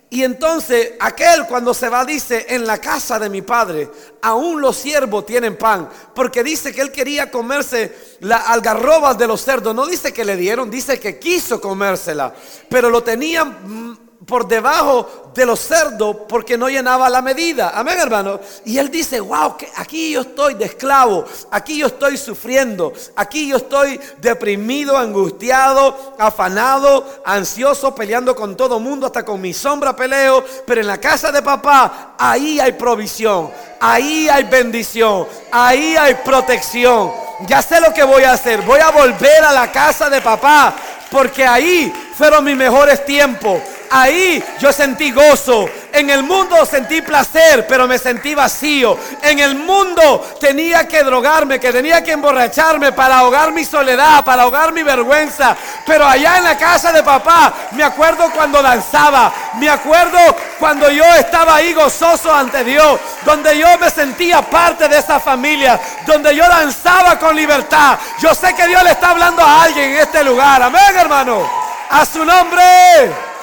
[0.10, 3.89] Y entonces aquel cuando se va dice, en la casa de mi padre,
[4.22, 9.41] aún los siervos tienen pan, porque dice que él quería comerse las algarrobas de los
[9.41, 12.34] cerdos, no dice que le dieron, dice que quiso comérsela,
[12.70, 17.71] pero lo tenían por debajo de los cerdos porque no llenaba la medida.
[17.75, 18.39] Amén, hermano.
[18.65, 23.47] Y él dice, wow, que aquí yo estoy de esclavo, aquí yo estoy sufriendo, aquí
[23.47, 30.43] yo estoy deprimido, angustiado, afanado, ansioso, peleando con todo mundo, hasta con mi sombra peleo,
[30.65, 37.12] pero en la casa de papá, ahí hay provisión, ahí hay bendición, ahí hay protección.
[37.47, 40.73] Ya sé lo que voy a hacer, voy a volver a la casa de papá,
[41.12, 45.69] porque ahí fueron mis mejores tiempos Ahí yo sentí gozo.
[45.93, 48.97] En el mundo sentí placer, pero me sentí vacío.
[49.21, 54.43] En el mundo tenía que drogarme, que tenía que emborracharme para ahogar mi soledad, para
[54.43, 55.56] ahogar mi vergüenza.
[55.86, 60.19] Pero allá en la casa de papá, me acuerdo cuando danzaba, me acuerdo
[60.60, 65.80] cuando yo estaba ahí gozoso ante Dios, donde yo me sentía parte de esa familia,
[66.06, 67.97] donde yo danzaba con libertad.
[68.19, 70.62] Yo sé que Dios le está hablando a alguien en este lugar.
[70.62, 71.50] Amén, hermano.
[71.89, 73.37] A su nombre.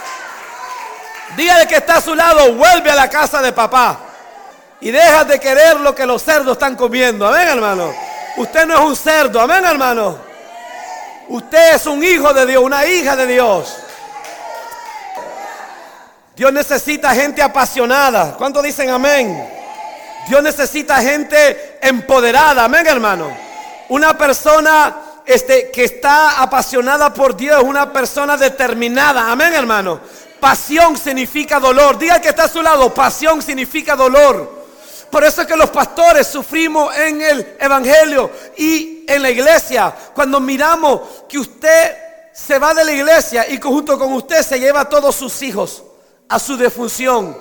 [1.37, 3.99] Dígale que está a su lado, vuelve a la casa de papá.
[4.81, 7.27] Y deja de querer lo que los cerdos están comiendo.
[7.27, 7.95] Amén, hermano.
[8.37, 9.41] Usted no es un cerdo.
[9.41, 10.19] Amén, hermano.
[11.29, 13.77] Usted es un hijo de Dios, una hija de Dios.
[16.37, 18.35] Dios necesita gente apasionada.
[18.37, 19.49] ¿Cuántos dicen amén?
[20.29, 22.65] Dios necesita gente empoderada.
[22.65, 23.31] Amén, hermano.
[23.89, 29.31] Una persona este, que está apasionada por Dios, una persona determinada.
[29.31, 30.01] Amén, hermano.
[30.45, 31.97] Pasión significa dolor.
[31.97, 34.67] Diga que está a su lado, pasión significa dolor.
[35.11, 39.95] Por eso es que los pastores sufrimos en el Evangelio y en la iglesia.
[40.15, 41.97] Cuando miramos que usted
[42.35, 45.83] se va de la iglesia y junto con usted se lleva a todos sus hijos
[46.29, 47.35] a su defunción.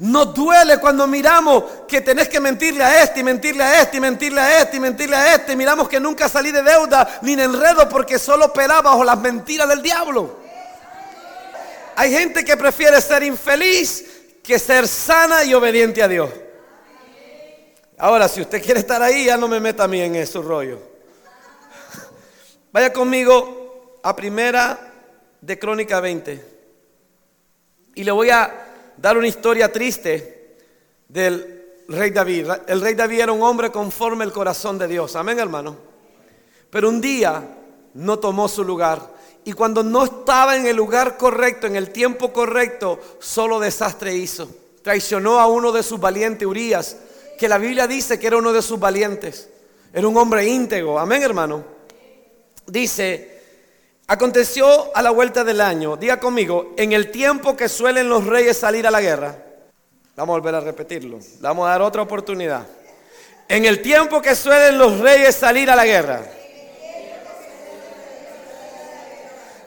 [0.00, 4.00] Nos duele cuando miramos que tenés que mentirle a este y mentirle a este y
[4.00, 5.54] mentirle a este y mentirle a este.
[5.54, 9.68] Miramos que nunca salí de deuda ni de enredo porque solo operaba bajo las mentiras
[9.68, 10.41] del diablo.
[11.96, 14.04] Hay gente que prefiere ser infeliz
[14.42, 16.30] que ser sana y obediente a Dios.
[17.98, 20.80] Ahora, si usted quiere estar ahí, ya no me meta a mí en ese rollo.
[22.72, 24.92] Vaya conmigo a primera
[25.40, 26.52] de Crónica 20.
[27.94, 30.56] Y le voy a dar una historia triste
[31.06, 32.48] del rey David.
[32.66, 35.14] El rey David era un hombre conforme al corazón de Dios.
[35.14, 35.76] Amén, hermano.
[36.70, 37.44] Pero un día
[37.94, 39.11] no tomó su lugar
[39.44, 44.48] y cuando no estaba en el lugar correcto, en el tiempo correcto, solo desastre hizo.
[44.82, 46.96] Traicionó a uno de sus valientes, Urias,
[47.38, 49.48] que la Biblia dice que era uno de sus valientes.
[49.92, 50.98] Era un hombre íntegro.
[50.98, 51.64] Amén, hermano.
[52.66, 53.40] Dice,
[54.06, 58.56] aconteció a la vuelta del año, diga conmigo, en el tiempo que suelen los reyes
[58.56, 59.36] salir a la guerra,
[60.14, 61.18] Vamos a volver a repetirlo.
[61.40, 62.66] Vamos a dar otra oportunidad.
[63.48, 66.22] En el tiempo que suelen los reyes salir a la guerra.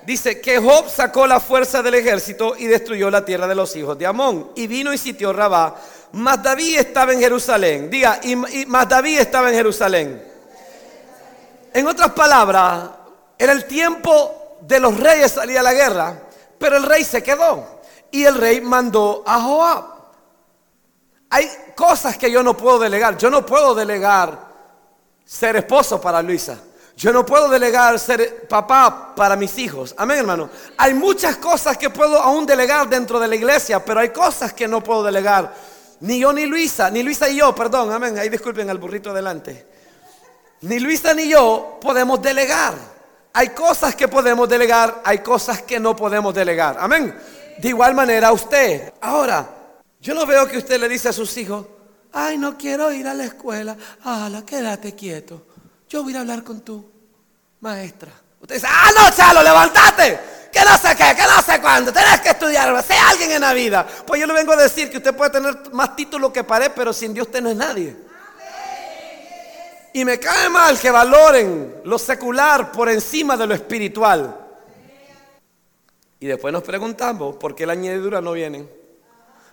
[0.06, 3.98] Dice que Job sacó la fuerza del ejército y destruyó la tierra de los hijos
[3.98, 4.52] de Amón.
[4.56, 5.76] Y vino y sitió Rabá.
[6.12, 7.90] Mas David estaba en Jerusalén.
[7.90, 10.24] Diga, y, más David estaba en Jerusalén.
[11.74, 12.90] En otras palabras,
[13.38, 16.20] era el tiempo de los reyes salir a la guerra.
[16.60, 17.82] Pero el rey se quedó.
[18.12, 19.86] Y el rey mandó a Joab.
[21.32, 23.18] Hay cosas que yo no puedo delegar.
[23.18, 24.40] Yo no puedo delegar
[25.26, 26.60] ser esposo para Luisa.
[26.98, 29.94] Yo no puedo delegar ser papá para mis hijos.
[29.98, 30.50] Amén, hermano.
[30.78, 34.68] Hay muchas cosas que puedo aún delegar dentro de la iglesia, pero hay cosas que
[34.68, 35.54] no puedo delegar.
[36.00, 38.18] Ni yo ni Luisa, ni Luisa y yo, perdón, amén.
[38.18, 39.66] Ahí disculpen al burrito adelante.
[40.62, 42.74] Ni Luisa ni yo podemos delegar.
[43.34, 46.78] Hay cosas que podemos delegar, hay cosas que no podemos delegar.
[46.80, 47.14] Amén.
[47.58, 48.94] De igual manera usted.
[49.02, 49.46] Ahora,
[50.00, 51.66] yo no veo que usted le dice a sus hijos,
[52.14, 53.76] ay, no quiero ir a la escuela.
[54.04, 55.46] Ala, quédate quieto.
[55.90, 56.90] Yo voy a hablar con tu
[57.62, 58.12] maestra.
[58.42, 60.20] Usted dice, ah, no, chalo, levántate.
[60.52, 61.92] Que no sé qué, que no sé cuándo.
[61.92, 63.86] Tenés que estudiar, sé alguien en la vida.
[64.06, 66.94] Pues yo le vengo a decir que usted puede tener más títulos que pared, pero
[66.94, 67.96] sin Dios usted no es nadie.
[69.94, 74.38] Y me cae mal que valoren lo secular por encima de lo espiritual.
[76.20, 78.85] Y después nos preguntamos por qué la añadidura no viene.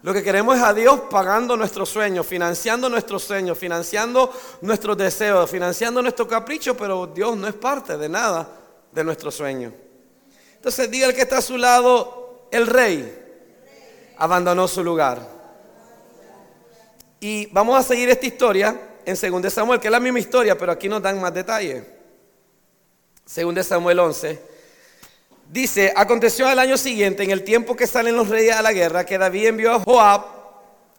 [0.02, 5.48] Lo que queremos es a Dios pagando nuestros sueños, financiando nuestros sueños, financiando nuestros deseos,
[5.48, 8.48] financiando nuestro capricho, pero Dios no es parte de nada
[8.90, 9.72] de nuestro sueño.
[10.56, 13.20] Entonces diga el que está a su lado, el rey
[14.16, 15.24] abandonó su lugar.
[17.20, 20.72] Y vamos a seguir esta historia en 2 Samuel, que es la misma historia, pero
[20.72, 21.84] aquí nos dan más detalles.
[23.32, 24.51] 2 Samuel 11.
[25.52, 29.04] Dice, aconteció al año siguiente, en el tiempo que salen los reyes a la guerra,
[29.04, 30.24] que David envió a Joab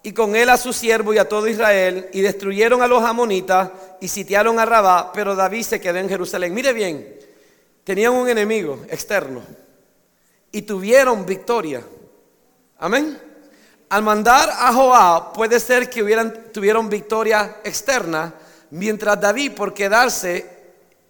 [0.04, 3.72] y con él a su siervo y a todo Israel, y destruyeron a los amonitas
[4.00, 6.54] y sitiaron a Rabá, pero David se quedó en Jerusalén.
[6.54, 7.18] Mire bien,
[7.84, 9.42] tenían un enemigo externo
[10.52, 11.82] y tuvieron victoria.
[12.78, 13.20] Amén.
[13.90, 18.36] Al mandar a Joab, puede ser que hubieran, tuvieron victoria externa,
[18.70, 20.53] mientras David, por quedarse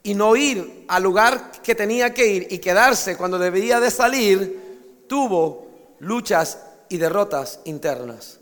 [0.04, 5.06] y no ir al lugar que tenía que ir y quedarse cuando debía de salir,
[5.08, 5.68] tuvo
[6.00, 8.40] luchas y derrotas internas.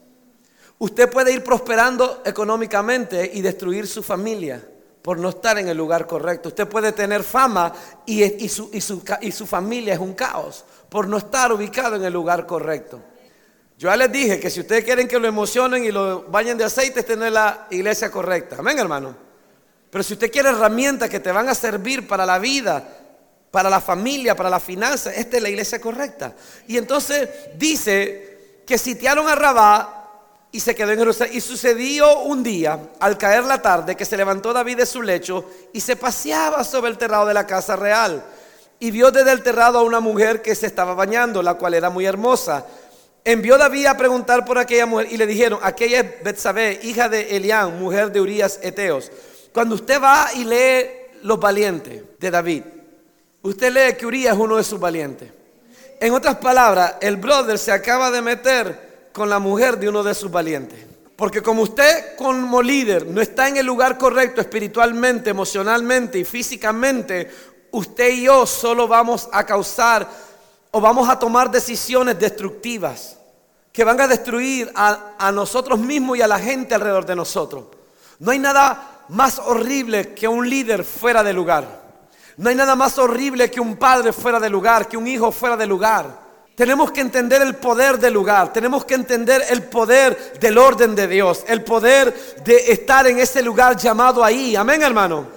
[0.80, 4.68] Usted puede ir prosperando económicamente y destruir su familia
[5.04, 6.50] por no estar en el lugar correcto.
[6.50, 7.72] Usted puede tener fama
[8.08, 12.48] y, su, y su familia es un caos por no estar ubicado en el lugar
[12.48, 13.00] correcto.
[13.78, 16.66] Yo ya les dije que si ustedes quieren que lo emocionen y lo bañen de
[16.66, 18.58] aceite, estén en la iglesia correcta.
[18.60, 19.31] Amén, hermano.
[19.92, 22.84] Pero si usted quiere herramientas que te van a servir para la vida,
[23.52, 26.34] para la familia, para la finanza, esta es la iglesia correcta.
[26.68, 30.02] Y entonces dice que sitiaron a Rabá
[30.52, 31.36] y se quedó en Jerusalén.
[31.36, 35.46] Y sucedió un día, al caer la tarde, que se levantó David de su lecho
[35.74, 38.24] y se paseaba sobre el terrado de la casa real.
[38.80, 41.90] Y vio desde el terrado a una mujer que se estaba bañando, la cual era
[41.90, 42.66] muy hermosa.
[43.24, 47.36] Envió David a preguntar por aquella mujer y le dijeron, aquella es Betsabé, hija de
[47.36, 49.12] Elián, mujer de Urias Eteos.
[49.54, 50.90] Cuando usted va y lee
[51.24, 52.64] los valientes de David,
[53.42, 55.32] usted lee que Urias es uno de sus valientes.
[56.00, 60.16] En otras palabras, el brother se acaba de meter con la mujer de uno de
[60.16, 60.80] sus valientes.
[61.16, 67.30] Porque como usted como líder no está en el lugar correcto espiritualmente, emocionalmente y físicamente,
[67.72, 70.10] usted y yo solo vamos a causar
[70.72, 73.18] o vamos a tomar decisiones destructivas
[73.72, 77.66] que van a destruir a, a nosotros mismos y a la gente alrededor de nosotros.
[78.18, 81.82] No hay nada más horrible que un líder fuera de lugar.
[82.38, 85.58] No hay nada más horrible que un padre fuera de lugar, que un hijo fuera
[85.58, 86.22] de lugar.
[86.56, 91.08] Tenemos que entender el poder del lugar, tenemos que entender el poder del orden de
[91.08, 94.56] Dios, el poder de estar en ese lugar llamado ahí.
[94.56, 95.28] Amén, hermano.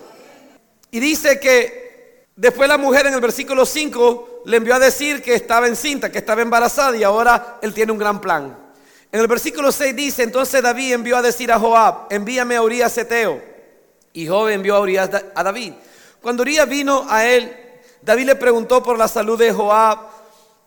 [0.91, 5.35] Y dice que después la mujer en el versículo 5 le envió a decir que
[5.35, 8.57] estaba encinta, que estaba embarazada y ahora él tiene un gran plan.
[9.11, 12.97] En el versículo 6 dice, entonces David envió a decir a Joab, envíame a Urias
[12.99, 13.54] Eteo
[14.15, 15.75] y Job envió a Urias a David.
[16.23, 17.55] Cuando Urias vino a él,
[18.01, 19.99] David le preguntó por la salud de Joab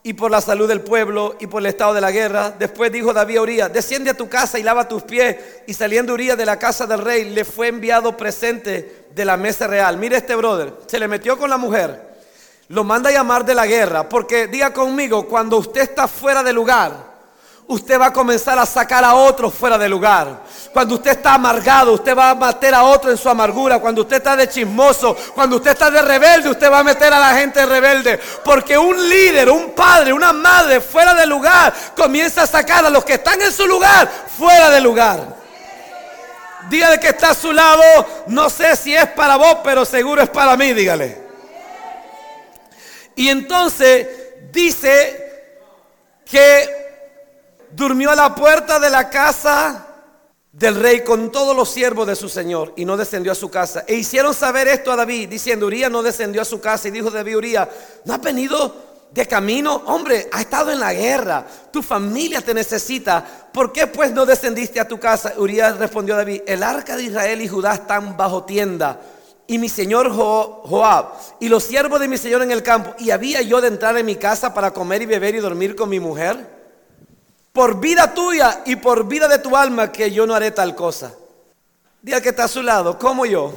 [0.04, 2.52] y por la salud del pueblo y por el estado de la guerra.
[2.52, 5.38] Después dijo David a Urias, desciende a tu casa y lava tus pies.
[5.66, 9.66] Y saliendo Urias de la casa del rey, le fue enviado presente de la mesa
[9.66, 9.98] real.
[9.98, 12.06] Mire este brother, se le metió con la mujer.
[12.68, 16.52] Lo manda a llamar de la guerra, porque diga conmigo, cuando usted está fuera de
[16.52, 17.07] lugar,
[17.68, 20.42] usted va a comenzar a sacar a otros fuera de lugar.
[20.72, 23.80] Cuando usted está amargado, usted va a meter a otro en su amargura.
[23.80, 27.20] Cuando usted está de chismoso, cuando usted está de rebelde, usted va a meter a
[27.20, 28.20] la gente rebelde.
[28.44, 33.04] Porque un líder, un padre, una madre fuera de lugar comienza a sacar a los
[33.04, 35.36] que están en su lugar fuera de lugar.
[36.70, 37.84] Dígale que está a su lado,
[38.28, 41.28] no sé si es para vos, pero seguro es para mí, dígale.
[43.16, 44.08] Y entonces
[44.52, 45.24] dice
[46.26, 46.87] que
[47.78, 49.86] durmió a la puerta de la casa
[50.52, 53.84] del rey con todos los siervos de su señor y no descendió a su casa.
[53.88, 57.12] E hicieron saber esto a David, diciendo, Urias no descendió a su casa y dijo
[57.12, 57.68] David, Urias,
[58.04, 58.76] ¿no has venido
[59.12, 59.84] de camino?
[59.86, 63.24] Hombre, ha estado en la guerra, tu familia te necesita.
[63.54, 65.36] ¿Por qué pues no descendiste a tu casa?
[65.38, 69.00] Urias respondió a David, el arca de Israel y Judá están bajo tienda
[69.46, 72.96] y mi señor Joab y los siervos de mi señor en el campo.
[72.98, 75.90] ¿Y había yo de entrar en mi casa para comer y beber y dormir con
[75.90, 76.57] mi mujer?
[77.58, 81.12] Por vida tuya y por vida de tu alma que yo no haré tal cosa.
[82.04, 83.52] Diga que está a su lado, ¿cómo yo?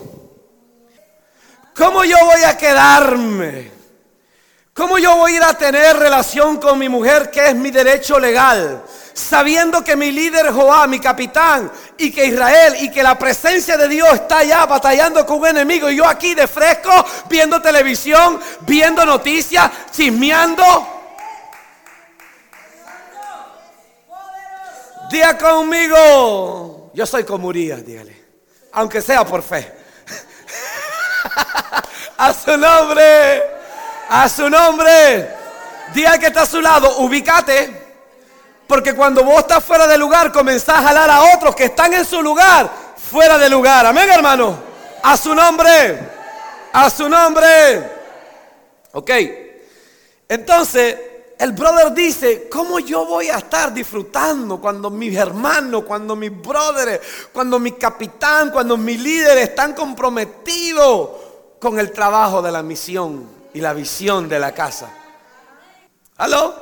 [1.77, 3.71] ¿Cómo yo voy a quedarme?
[4.73, 8.19] ¿Cómo yo voy a ir a tener relación con mi mujer que es mi derecho
[8.19, 8.83] legal?
[9.13, 13.87] Sabiendo que mi líder Joá, mi capitán, y que Israel y que la presencia de
[13.87, 16.91] Dios está allá batallando con un enemigo y yo aquí de fresco
[17.29, 21.00] viendo televisión, viendo noticias, chismeando.
[25.11, 28.17] Diga conmigo, yo soy como Urias, dígale,
[28.73, 29.73] aunque sea por fe.
[32.17, 33.43] a su nombre,
[34.09, 35.35] a su nombre.
[35.93, 37.89] Diga que está a su lado, ubícate.
[38.69, 42.05] Porque cuando vos estás fuera de lugar, comenzás a jalar a otros que están en
[42.05, 43.85] su lugar, fuera de lugar.
[43.87, 44.63] Amén, hermano.
[45.03, 45.99] A su nombre.
[46.73, 47.91] A su nombre.
[48.93, 49.11] Ok.
[50.29, 50.97] Entonces,
[51.41, 57.01] el brother dice, ¿cómo yo voy a estar disfrutando cuando mis hermanos, cuando mis brothers,
[57.32, 61.09] cuando mi capitán, cuando mi líder están comprometidos
[61.59, 64.95] con el trabajo de la misión y la visión de la casa?
[66.18, 66.55] ¿Aló?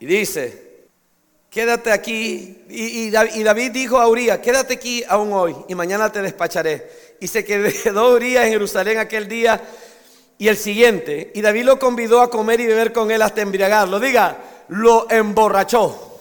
[0.00, 0.86] Y dice,
[1.50, 2.64] quédate aquí.
[2.70, 7.16] Y, David dijo a Urias, quédate aquí aún hoy y mañana te despacharé.
[7.20, 9.60] Y se quedó Urias en Jerusalén aquel día
[10.38, 11.32] y el siguiente.
[11.34, 14.00] Y David lo convidó a comer y beber con él hasta embriagarlo.
[14.00, 14.36] Diga,
[14.68, 16.12] lo emborrachó.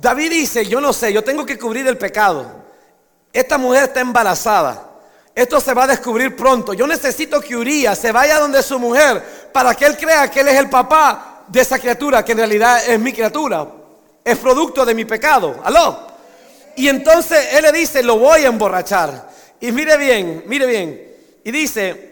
[0.00, 2.62] David dice, yo no sé, yo tengo que cubrir el pecado.
[3.32, 4.90] Esta mujer está embarazada.
[5.34, 6.74] Esto se va a descubrir pronto.
[6.74, 10.48] Yo necesito que Urias se vaya donde su mujer para que él crea que él
[10.48, 13.66] es el papá de esa criatura, que en realidad es mi criatura.
[14.24, 15.60] Es producto de mi pecado.
[15.64, 16.06] ¿Aló?
[16.76, 19.30] Y entonces él le dice, lo voy a emborrachar.
[19.60, 21.12] Y mire bien, mire bien.
[21.44, 22.11] Y dice,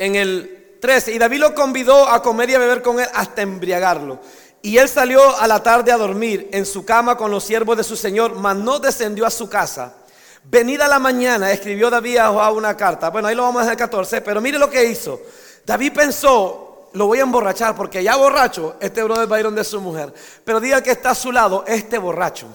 [0.00, 3.42] en el 13, y David lo convidó a comer y a beber con él hasta
[3.42, 4.18] embriagarlo.
[4.62, 7.84] Y él salió a la tarde a dormir en su cama con los siervos de
[7.84, 9.94] su señor, mas no descendió a su casa.
[10.42, 13.10] Venida la mañana, escribió David a Joab una carta.
[13.10, 15.20] Bueno, ahí lo vamos a dejar el 14, pero mire lo que hizo.
[15.66, 19.82] David pensó, lo voy a emborrachar porque ya borracho, este brother va a ir su
[19.82, 20.14] mujer.
[20.44, 22.46] Pero diga que está a su lado, este borracho.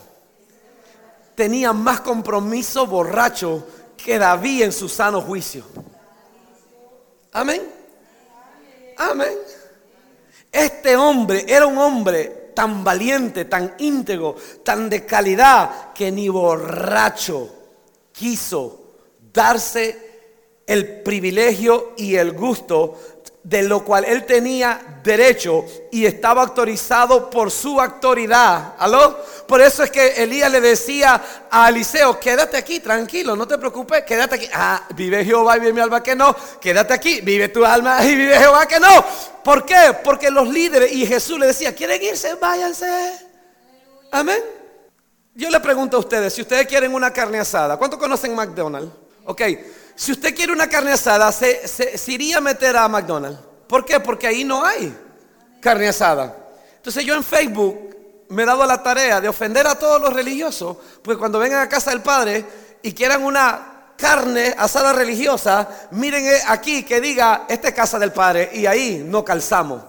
[1.36, 3.68] Tenía más compromiso borracho
[4.04, 5.64] que David en su sano juicio.
[7.36, 7.62] Amén.
[8.96, 9.34] Amén.
[10.50, 17.50] Este hombre era un hombre tan valiente, tan íntegro, tan de calidad, que ni borracho
[18.14, 18.96] quiso
[19.34, 23.15] darse el privilegio y el gusto
[23.46, 28.74] de lo cual él tenía derecho y estaba autorizado por su autoridad.
[28.80, 29.20] ¿Aló?
[29.48, 31.22] Por eso es que Elías le decía
[31.52, 34.50] a Eliseo, quédate aquí, tranquilo, no te preocupes, quédate aquí.
[34.52, 36.36] Ah, vive Jehová y vive mi alma que no.
[36.60, 39.06] Quédate aquí, vive tu alma y vive Jehová que no.
[39.44, 39.96] ¿Por qué?
[40.04, 42.34] Porque los líderes y Jesús le decía, ¿quieren irse?
[42.34, 42.88] Váyanse.
[44.10, 44.44] Amén.
[45.36, 48.92] Yo le pregunto a ustedes, si ustedes quieren una carne asada, ¿cuánto conocen McDonald's?
[49.26, 49.42] Ok.
[49.96, 53.40] Si usted quiere una carne asada, se, iría a meter a McDonald's.
[53.68, 54.00] ¿Por qué?
[54.00, 54.96] Porque ahí no hay
[55.62, 56.36] carne asada.
[56.76, 60.78] Entonces yo en Facebook me he dado la tarea de ofender a todos los religiosos,
[61.02, 62.46] porque cuando vengan a casa del Padre
[62.82, 68.12] y quieran una carne asada religiosa, miren eh, aquí que diga, esta es casa del
[68.12, 69.82] Padre, y ahí no calzamos.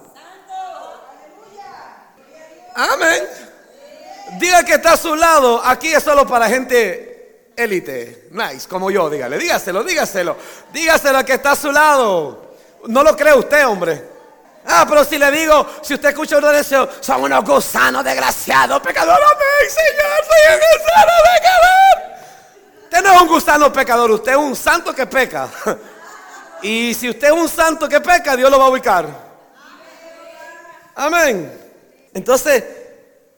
[2.73, 3.23] Amén.
[4.39, 7.16] Diga que está a su lado, aquí es solo para gente
[7.57, 10.37] élite, nice, como yo, dígale, dígaselo, dígaselo,
[10.71, 12.53] dígaselo que está a su lado.
[12.85, 14.17] No lo cree usted, hombre.
[14.63, 18.79] Ah, pero si le digo, si usted escucha uno de esos, son unos gusanos desgraciados,
[18.81, 22.17] pecador, amén, Señor, soy un gusano pecador.
[22.83, 25.49] Usted no es un gusano pecador, usted es un santo que peca.
[26.61, 29.07] Y si usted es un santo que peca, Dios lo va a ubicar.
[30.95, 31.51] Amén.
[32.13, 32.63] Entonces,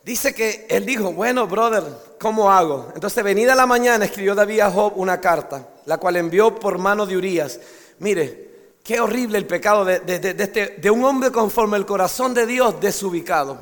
[0.03, 1.83] dice que él dijo, bueno, brother,
[2.19, 2.91] ¿cómo hago?
[2.93, 7.05] Entonces, venida la mañana, escribió David a Job una carta, la cual envió por mano
[7.05, 7.59] de Urias.
[7.99, 8.49] Mire,
[8.83, 13.57] qué horrible el pecado de, este, de un hombre conforme el corazón de Dios desubicado.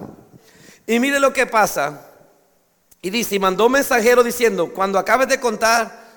[0.85, 2.07] Y mire lo que pasa.
[3.01, 6.07] Y dice, y mandó mensajero diciendo, cuando acabes de contar,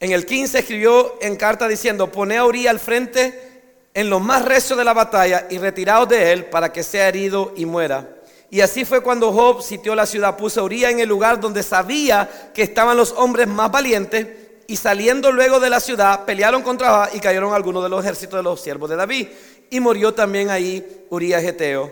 [0.00, 3.46] en el 15 escribió en carta diciendo, pone a Urias al frente
[3.94, 7.52] en lo más recio de la batalla y retiraos de él para que sea herido
[7.56, 8.15] y muera.
[8.50, 11.62] Y así fue cuando Job sitió la ciudad, puso a Urias en el lugar donde
[11.62, 14.26] sabía que estaban los hombres más valientes
[14.68, 18.38] y saliendo luego de la ciudad pelearon contra Job y cayeron algunos de los ejércitos
[18.38, 19.28] de los siervos de David.
[19.70, 21.90] Y murió también ahí Urias Geteo.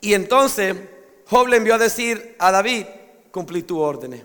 [0.00, 0.76] Y entonces
[1.28, 2.86] Job le envió a decir a David,
[3.30, 4.22] cumplí tu órdenes.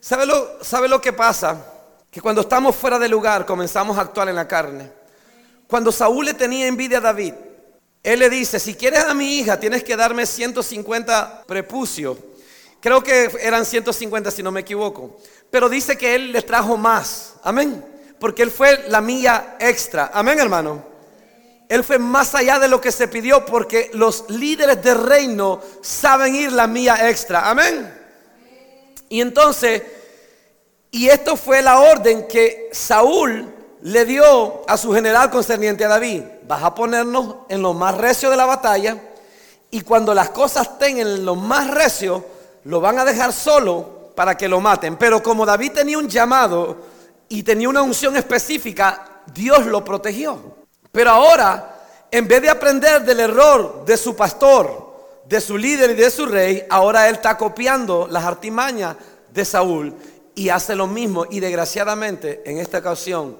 [0.00, 1.74] ¿Sabe lo, ¿Sabe lo que pasa?
[2.10, 4.90] Que cuando estamos fuera de lugar comenzamos a actuar en la carne.
[5.66, 7.34] Cuando Saúl le tenía envidia a David,
[8.02, 12.18] él le dice, si quieres a mi hija, tienes que darme 150 prepucios.
[12.80, 15.18] Creo que eran 150 si no me equivoco.
[15.50, 17.34] Pero dice que él le trajo más.
[17.42, 17.84] Amén.
[18.20, 20.10] Porque él fue la mía extra.
[20.14, 20.84] Amén, hermano.
[21.68, 26.34] Él fue más allá de lo que se pidió porque los líderes del reino saben
[26.34, 27.50] ir la mía extra.
[27.50, 27.94] Amén.
[29.08, 29.82] Y entonces,
[30.90, 36.22] y esto fue la orden que Saúl le dio a su general concerniente a David.
[36.48, 38.96] Vas a ponernos en lo más recio de la batalla
[39.70, 42.24] y cuando las cosas estén en lo más recio,
[42.64, 44.96] lo van a dejar solo para que lo maten.
[44.96, 46.78] Pero como David tenía un llamado
[47.28, 50.40] y tenía una unción específica, Dios lo protegió.
[50.90, 54.88] Pero ahora, en vez de aprender del error de su pastor,
[55.26, 58.96] de su líder y de su rey, ahora él está copiando las artimañas
[59.30, 59.94] de Saúl
[60.34, 61.26] y hace lo mismo.
[61.28, 63.36] Y desgraciadamente, en esta ocasión,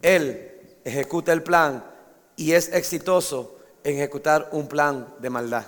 [0.00, 1.95] él ejecuta el plan
[2.36, 5.64] y es exitoso en ejecutar un plan de maldad.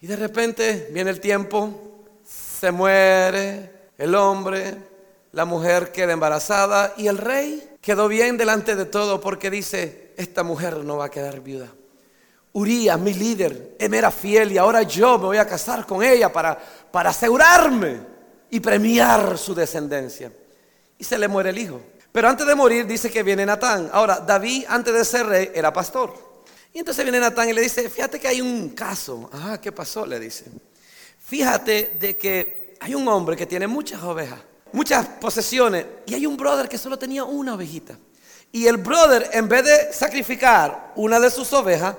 [0.00, 4.76] Y de repente viene el tiempo, se muere el hombre,
[5.32, 10.42] la mujer queda embarazada y el rey quedó bien delante de todo porque dice, esta
[10.42, 11.68] mujer no va a quedar viuda.
[12.52, 16.58] Urías, mi líder, era fiel y ahora yo me voy a casar con ella para,
[16.90, 18.00] para asegurarme
[18.50, 20.32] y premiar su descendencia.
[20.98, 21.80] Y se le muere el hijo.
[22.12, 23.88] Pero antes de morir dice que viene Natán.
[23.92, 26.14] Ahora, David antes de ser rey era pastor.
[26.72, 29.28] Y entonces viene Natán y le dice, fíjate que hay un caso.
[29.32, 30.06] Ah, ¿qué pasó?
[30.06, 30.46] Le dice.
[31.18, 34.40] Fíjate de que hay un hombre que tiene muchas ovejas,
[34.72, 37.98] muchas posesiones, y hay un brother que solo tenía una ovejita.
[38.52, 41.94] Y el brother, en vez de sacrificar una de sus ovejas,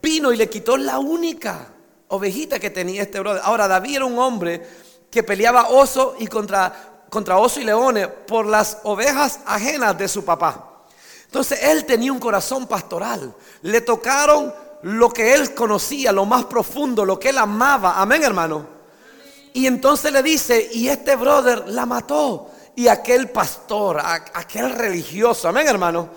[0.00, 1.72] vino y le quitó la única
[2.08, 3.42] ovejita que tenía este brother.
[3.44, 4.64] Ahora, David era un hombre
[5.10, 10.24] que peleaba oso y contra contra oso y leones por las ovejas ajenas de su
[10.24, 10.84] papá.
[11.26, 13.34] Entonces él tenía un corazón pastoral.
[13.62, 18.00] Le tocaron lo que él conocía, lo más profundo, lo que él amaba.
[18.00, 18.66] Amén, hermano.
[19.52, 22.50] Y entonces le dice, y este brother la mató.
[22.74, 26.10] Y aquel pastor, aquel religioso, amén, hermano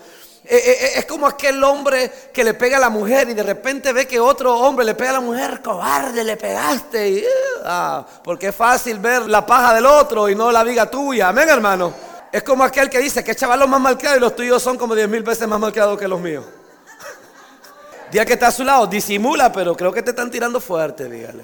[0.44, 4.18] es como aquel hombre que le pega a la mujer y de repente ve que
[4.18, 7.24] otro hombre le pega a la mujer, cobarde, le pegaste.
[7.64, 11.28] Ah, porque es fácil ver la paja del otro y no la viga tuya.
[11.28, 11.92] Amén, hermano.
[12.32, 14.94] Es como aquel que dice que chaval los más malcriados y los tuyos son como
[14.94, 16.44] diez mil veces más malcriados que los míos.
[18.10, 21.42] Día que está a su lado, disimula, pero creo que te están tirando fuerte, dígale.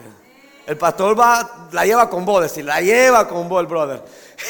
[0.67, 4.03] El pastor va, la lleva con vos, decir, la lleva con vos el brother.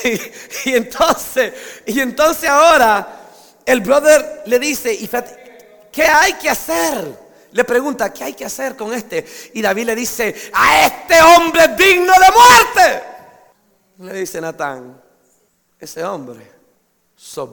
[0.64, 1.52] y entonces,
[1.84, 3.25] y entonces ahora
[3.66, 4.96] el brother le dice,
[5.92, 7.26] ¿qué hay que hacer?
[7.50, 9.26] Le pregunta, ¿qué hay que hacer con este?
[9.54, 13.02] Y David le dice, a este hombre digno de muerte.
[13.98, 15.02] Le dice Natán,
[15.80, 16.50] ese hombre
[17.16, 17.50] sos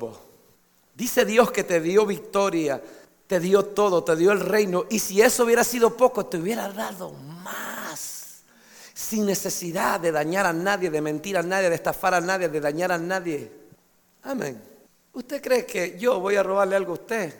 [0.93, 2.79] Dice Dios que te dio victoria,
[3.25, 4.85] te dio todo, te dio el reino.
[4.91, 8.43] Y si eso hubiera sido poco, te hubiera dado más.
[8.93, 12.59] Sin necesidad de dañar a nadie, de mentir a nadie, de estafar a nadie, de
[12.59, 13.51] dañar a nadie.
[14.21, 14.72] Amén.
[15.13, 17.33] ¿Usted cree que yo voy a robarle algo a usted?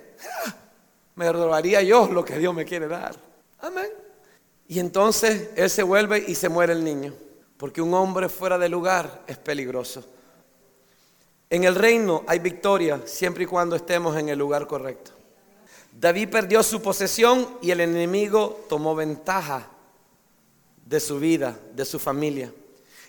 [1.15, 3.15] Me robaría yo lo que Dios me quiere dar.
[3.59, 3.89] Amén.
[4.67, 7.13] Y entonces él se vuelve y se muere el niño.
[7.57, 10.03] Porque un hombre fuera de lugar es peligroso.
[11.51, 15.11] En el reino hay victoria siempre y cuando estemos en el lugar correcto.
[15.91, 19.67] David perdió su posesión y el enemigo tomó ventaja
[20.83, 22.51] de su vida, de su familia.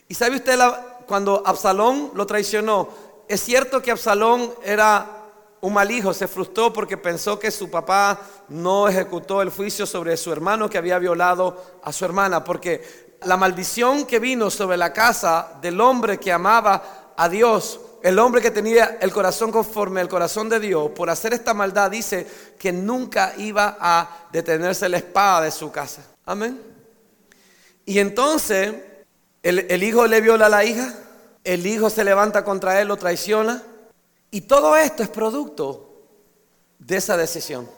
[0.08, 0.58] ¿Y sabe usted
[1.06, 3.13] cuando Absalón lo traicionó?
[3.28, 5.24] Es cierto que Absalón era
[5.64, 8.20] un mal hijo, se frustró porque pensó que su papá
[8.50, 13.38] no ejecutó el juicio sobre su hermano que había violado a su hermana, porque la
[13.38, 18.50] maldición que vino sobre la casa del hombre que amaba a Dios, el hombre que
[18.50, 22.26] tenía el corazón conforme al corazón de Dios, por hacer esta maldad, dice
[22.58, 26.02] que nunca iba a detenerse la espada de su casa.
[26.26, 26.60] Amén.
[27.86, 28.74] Y entonces
[29.42, 30.92] el, el hijo le viola a la hija,
[31.44, 33.62] el hijo se levanta contra él, lo traiciona.
[34.30, 36.02] Y todo esto es producto
[36.78, 37.68] de esa decisión.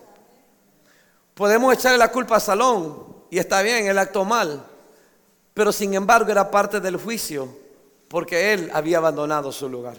[1.34, 4.64] Podemos echarle la culpa a Salón y está bien, él actuó mal,
[5.52, 7.48] pero sin embargo era parte del juicio
[8.08, 9.96] porque él había abandonado su lugar.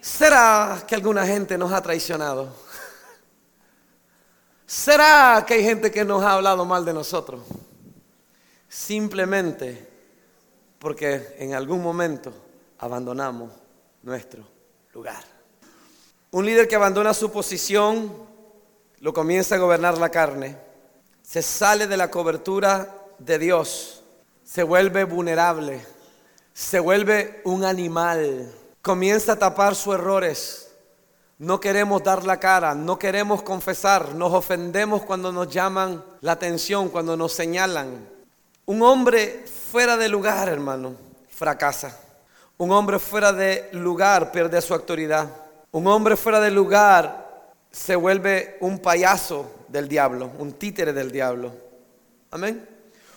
[0.00, 2.48] ¿Será que alguna gente nos ha traicionado?
[4.66, 7.42] ¿Será que hay gente que nos ha hablado mal de nosotros?
[8.68, 9.86] Simplemente
[10.78, 12.32] porque en algún momento
[12.78, 13.52] abandonamos
[14.02, 14.42] nuestro
[14.94, 15.22] lugar.
[16.30, 18.12] Un líder que abandona su posición
[19.00, 20.56] lo comienza a gobernar la carne,
[21.22, 24.02] se sale de la cobertura de Dios,
[24.44, 25.84] se vuelve vulnerable,
[26.52, 28.52] se vuelve un animal,
[28.82, 30.64] comienza a tapar sus errores.
[31.38, 36.88] No queremos dar la cara, no queremos confesar, nos ofendemos cuando nos llaman la atención,
[36.88, 38.08] cuando nos señalan.
[38.66, 40.96] Un hombre fuera de lugar, hermano,
[41.28, 42.07] fracasa.
[42.58, 45.30] Un hombre fuera de lugar pierde su autoridad.
[45.70, 51.52] Un hombre fuera de lugar se vuelve un payaso del diablo, un títere del diablo.
[52.32, 52.68] Amén.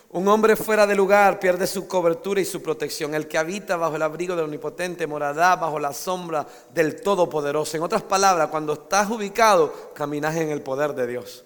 [0.10, 3.16] Un hombre fuera de lugar pierde su cobertura y su protección.
[3.16, 7.78] El que habita bajo el abrigo del Omnipotente morará bajo la sombra del Todopoderoso.
[7.78, 11.46] En otras palabras, cuando estás ubicado, caminas en el poder de Dios.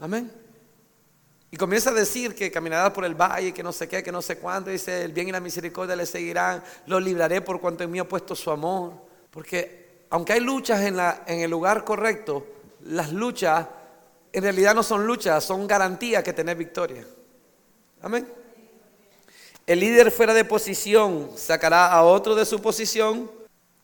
[0.00, 0.45] Amén.
[1.50, 4.20] Y comienza a decir que caminará por el valle, que no sé qué, que no
[4.20, 4.70] sé cuánto.
[4.70, 6.62] Dice, el bien y la misericordia le seguirán.
[6.86, 8.94] Lo libraré por cuanto en mí ha puesto su amor.
[9.30, 12.46] Porque aunque hay luchas en, la, en el lugar correcto,
[12.80, 13.66] las luchas
[14.32, 17.06] en realidad no son luchas, son garantías que tener victoria.
[18.02, 18.28] Amén.
[19.66, 23.30] El líder fuera de posición sacará a otro de su posición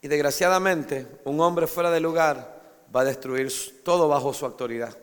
[0.01, 2.61] y desgraciadamente un hombre fuera de lugar
[2.95, 3.51] va a destruir
[3.83, 4.97] todo bajo su autoridad,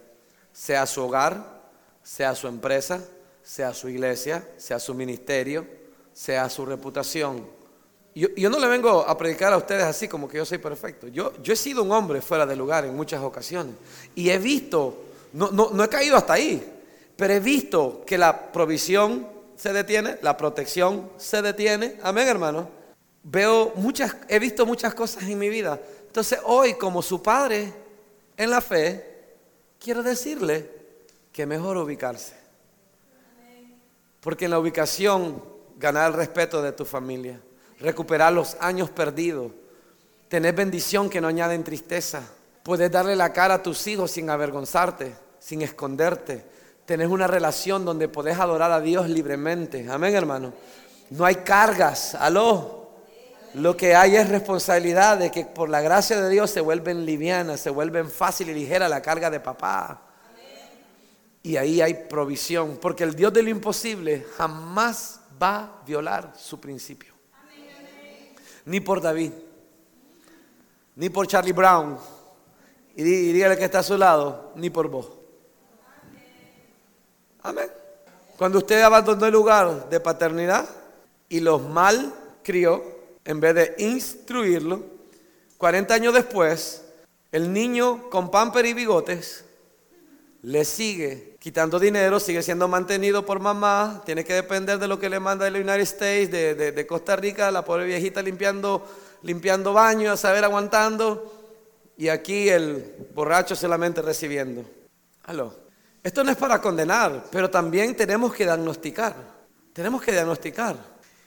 [0.54, 1.59] sea su hogar,
[2.04, 3.04] sea su empresa,
[3.44, 5.66] sea su iglesia, sea su ministerio,
[6.14, 7.46] sea su reputación.
[8.14, 11.08] Yo, yo, no le vengo a predicar a ustedes así como que yo soy perfecto.
[11.08, 13.76] Yo, yo he sido un hombre fuera de lugar en muchas ocasiones
[14.16, 16.64] y he visto, no, no, no he caído hasta ahí,
[17.16, 21.98] pero he visto que la provisión se detiene, la protección se detiene.
[22.02, 22.70] Amén, hermano.
[23.24, 25.80] Veo muchas, he visto muchas cosas en mi vida.
[26.08, 27.74] Entonces hoy, como su padre
[28.38, 29.06] en la fe,
[29.78, 30.79] quiero decirle
[31.40, 32.36] que mejor ubicarse.
[34.20, 35.42] Porque en la ubicación
[35.78, 37.40] ganar el respeto de tu familia,
[37.80, 39.54] recuperar los años perdidos,
[40.28, 42.24] tener bendición que no añaden tristeza,
[42.62, 46.44] puedes darle la cara a tus hijos sin avergonzarte, sin esconderte
[46.86, 49.88] tenés una relación donde podés adorar a Dios libremente.
[49.90, 50.52] Amén, hermano.
[51.12, 52.16] No hay cargas.
[52.16, 52.90] Aló.
[53.54, 57.62] Lo que hay es responsabilidad de que por la gracia de Dios se vuelven livianas,
[57.62, 60.09] se vuelven fácil y ligera la carga de papá.
[61.42, 66.60] Y ahí hay provisión, porque el Dios de lo imposible jamás va a violar su
[66.60, 67.14] principio.
[68.66, 69.32] Ni por David,
[70.96, 71.98] ni por Charlie Brown,
[72.96, 75.10] y dígale que está a su lado, ni por vos.
[77.42, 77.72] Amén.
[78.38, 80.68] Cuando usted abandonó el lugar de paternidad
[81.30, 82.14] y los mal
[82.44, 82.84] crió,
[83.24, 84.84] en vez de instruirlo,
[85.58, 86.86] 40 años después,
[87.32, 89.46] el niño con pamper y bigotes
[90.42, 95.10] le sigue quitando dinero, sigue siendo mantenido por mamá, tiene que depender de lo que
[95.10, 98.86] le manda el United States, de, Costa Rica, la pobre viejita limpiando,
[99.24, 101.34] limpiando baños, a saber aguantando,
[101.98, 104.64] y aquí el borracho solamente recibiendo.
[105.24, 105.54] Aló.
[106.02, 109.16] Esto no es para condenar, pero también tenemos que diagnosticar.
[109.74, 110.78] Tenemos que diagnosticar.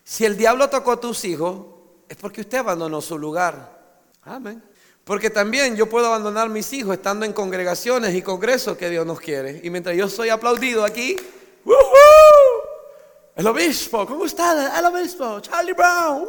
[0.02, 1.66] Si el diablo tocó a tus hijos,
[2.08, 3.80] es porque usted abandonó su lugar.
[4.22, 4.62] Amén.
[5.04, 9.20] Porque también yo puedo abandonar mis hijos estando en congregaciones y congresos que Dios nos
[9.20, 9.60] quiere.
[9.64, 11.16] Y mientras yo soy aplaudido aquí,
[13.34, 15.40] el obispo, ¿cómo está el obispo?
[15.40, 16.26] Charlie Brown,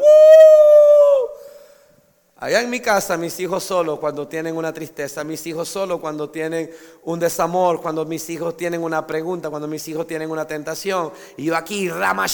[2.44, 6.30] Allá en mi casa, mis hijos solo cuando tienen una tristeza, mis hijos solo cuando
[6.30, 6.70] tienen
[7.04, 11.14] un desamor, cuando mis hijos tienen una pregunta, cuando mis hijos tienen una tentación.
[11.38, 12.26] Y yo aquí, Rama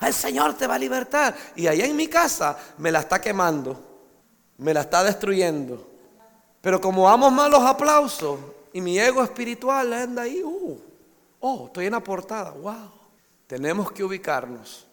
[0.00, 1.36] el Señor te va a libertar.
[1.54, 3.87] Y allá en mi casa me la está quemando,
[4.58, 5.88] me la está destruyendo.
[6.60, 8.38] Pero como amo más los aplausos
[8.72, 10.78] y mi ego espiritual anda ahí, uh,
[11.40, 12.90] oh, estoy en la portada, wow.
[13.46, 14.86] Tenemos que ubicarnos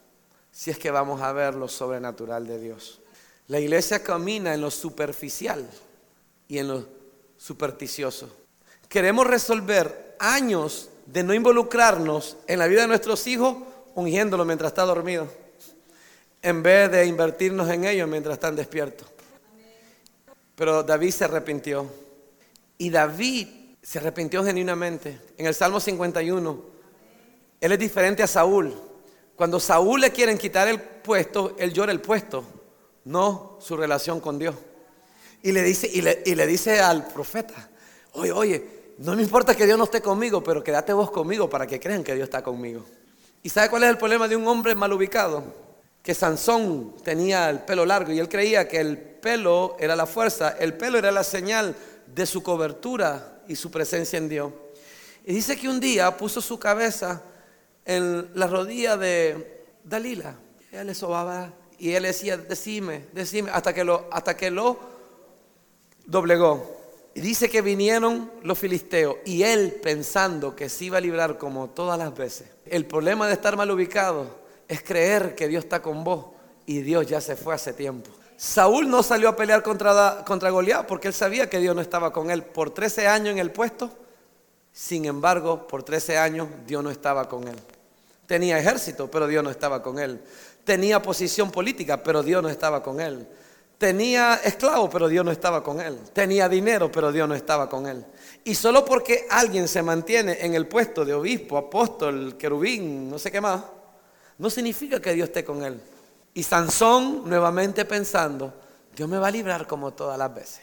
[0.52, 3.02] si es que vamos a ver lo sobrenatural de Dios.
[3.48, 5.68] La iglesia camina en lo superficial
[6.48, 6.86] y en lo
[7.38, 8.30] supersticioso.
[8.88, 13.58] Queremos resolver años de no involucrarnos en la vida de nuestros hijos
[13.96, 15.28] ungiéndolo mientras está dormido,
[16.42, 19.15] en vez de invertirnos en ellos mientras están despiertos.
[20.56, 21.86] Pero David se arrepintió.
[22.78, 23.48] Y David
[23.82, 25.20] se arrepintió genuinamente.
[25.38, 26.62] En el Salmo 51,
[27.62, 28.74] Él es diferente a Saúl.
[29.36, 32.46] Cuando Saúl le quieren quitar el puesto, él llora el puesto,
[33.04, 34.56] no su relación con Dios.
[35.44, 37.70] Y le dice, y le, y le dice al profeta,
[38.14, 38.66] oye, oye,
[39.00, 42.04] no me importa que Dios no esté conmigo, pero quédate vos conmigo para que crean
[42.04, 42.86] que Dios está conmigo.
[43.44, 45.44] ¿Y sabe cuál es el problema de un hombre mal ubicado?
[46.06, 50.56] Que Sansón tenía el pelo largo y él creía que el pelo era la fuerza,
[50.60, 51.76] el pelo era la señal
[52.06, 54.54] de su cobertura y su presencia en Dios.
[55.26, 57.24] Y dice que un día puso su cabeza
[57.86, 60.36] en la rodilla de Dalila.
[60.72, 64.78] Ella le sobaba y él decía, decime, decime, hasta que lo, hasta que lo
[66.06, 66.72] doblegó.
[67.16, 71.72] Y dice que vinieron los filisteos y él pensando que se iba a librar como
[71.72, 72.48] todas las veces.
[72.68, 76.28] El problema de estar mal ubicado es creer que Dios está con vos
[76.66, 78.12] y Dios ya se fue hace tiempo.
[78.38, 82.12] Saúl no salió a pelear contra, contra Goliat porque él sabía que Dios no estaba
[82.12, 82.44] con él.
[82.44, 83.90] Por 13 años en el puesto,
[84.74, 87.56] sin embargo, por 13 años Dios no estaba con él.
[88.28, 90.22] Tenía ejército, pero Dios no estaba con él.
[90.64, 93.26] Tenía posición política, pero Dios no estaba con él.
[93.78, 96.00] Tenía esclavo, pero Dios no estaba con él.
[96.12, 98.06] Tenía dinero, pero Dios no estaba con él.
[98.44, 103.32] Y solo porque alguien se mantiene en el puesto de obispo, apóstol, querubín, no sé
[103.32, 103.62] qué más,
[104.38, 105.80] no significa que Dios esté con él.
[106.34, 108.54] Y Sansón nuevamente pensando,
[108.96, 110.62] Dios me va a librar como todas las veces.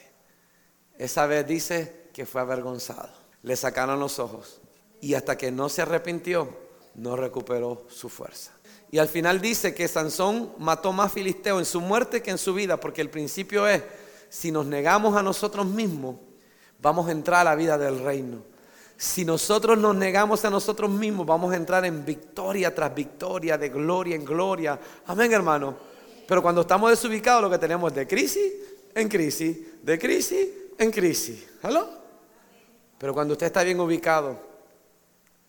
[0.98, 3.08] Esa vez dice que fue avergonzado.
[3.42, 4.60] Le sacaron los ojos.
[5.00, 6.48] Y hasta que no se arrepintió,
[6.94, 8.52] no recuperó su fuerza.
[8.90, 12.52] Y al final dice que Sansón mató más filisteos en su muerte que en su
[12.52, 13.82] vida, porque el principio es,
[14.28, 16.16] si nos negamos a nosotros mismos,
[16.78, 18.42] vamos a entrar a la vida del reino.
[18.96, 23.68] Si nosotros nos negamos a nosotros mismos, vamos a entrar en victoria tras victoria, de
[23.68, 24.78] gloria en gloria.
[25.06, 25.76] Amén, hermano.
[26.26, 28.52] Pero cuando estamos desubicados, lo que tenemos es de crisis
[28.94, 31.46] en crisis, de crisis en crisis.
[31.62, 31.88] ¿Aló?
[32.98, 34.38] Pero cuando usted está bien ubicado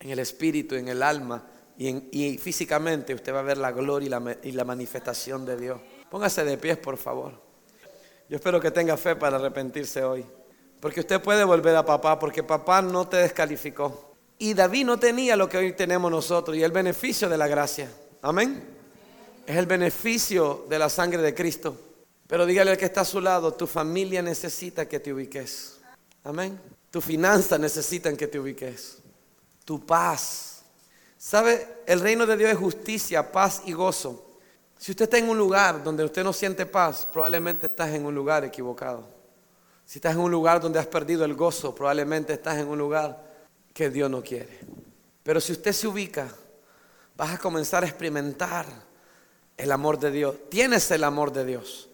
[0.00, 1.44] en el espíritu, en el alma
[1.78, 5.80] y, físicamente, usted va a ver la gloria y la, y la manifestación de Dios.
[6.10, 7.40] Póngase de pies, por favor.
[8.28, 10.24] Yo espero que tenga fe para arrepentirse hoy.
[10.84, 14.16] Porque usted puede volver a papá, porque papá no te descalificó.
[14.36, 17.90] Y David no tenía lo que hoy tenemos nosotros y el beneficio de la gracia.
[18.20, 18.62] Amén.
[19.46, 21.74] Es el beneficio de la sangre de Cristo.
[22.26, 25.78] Pero dígale al que está a su lado, tu familia necesita que te ubiques.
[26.22, 26.60] Amén.
[26.90, 28.98] Tu finanza necesita que te ubiques.
[29.64, 30.64] Tu paz.
[31.16, 31.66] ¿Sabe?
[31.86, 34.38] El reino de Dios es justicia, paz y gozo.
[34.78, 38.14] Si usted está en un lugar donde usted no siente paz, probablemente estás en un
[38.14, 39.23] lugar equivocado.
[39.84, 43.22] Si estás en un lugar donde has perdido el gozo, probablemente estás en un lugar
[43.72, 44.60] que Dios no quiere.
[45.22, 46.28] Pero si usted se ubica,
[47.16, 48.66] vas a comenzar a experimentar
[49.56, 50.36] el amor de Dios.
[50.48, 51.88] Tienes el amor de Dios.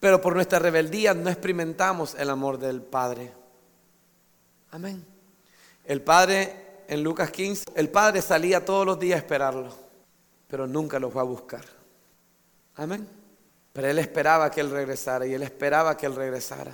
[0.00, 3.32] Pero por nuestra rebeldía no experimentamos el amor del Padre.
[4.70, 5.04] Amén.
[5.84, 9.74] El Padre, en Lucas 15, el Padre salía todos los días a esperarlo,
[10.46, 11.64] pero nunca lo fue a buscar.
[12.76, 13.08] Amén.
[13.72, 16.72] Pero Él esperaba que Él regresara y Él esperaba que Él regresara.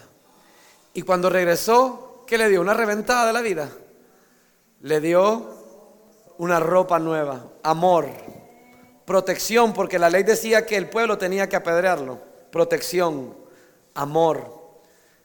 [0.95, 2.61] Y cuando regresó, ¿qué le dio?
[2.61, 3.69] Una reventada de la vida.
[4.81, 5.45] Le dio
[6.39, 8.09] una ropa nueva, amor,
[9.05, 12.21] protección, porque la ley decía que el pueblo tenía que apedrearlo.
[12.51, 13.35] Protección,
[13.95, 14.79] amor.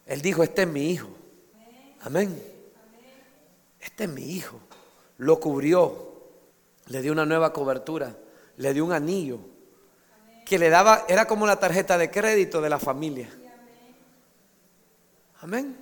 [0.06, 1.08] Él dijo, este es mi hijo.
[2.02, 2.42] Amén.
[3.78, 4.58] Este es mi hijo.
[5.18, 6.10] Lo cubrió.
[6.86, 8.16] Le dio una nueva cobertura.
[8.56, 9.38] Le dio un anillo.
[10.44, 13.28] Que le daba, era como la tarjeta de crédito de la familia.
[15.42, 15.76] Amén.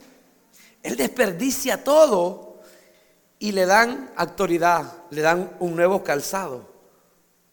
[0.83, 2.61] Él desperdicia todo
[3.39, 6.69] y le dan autoridad, le dan un nuevo calzado.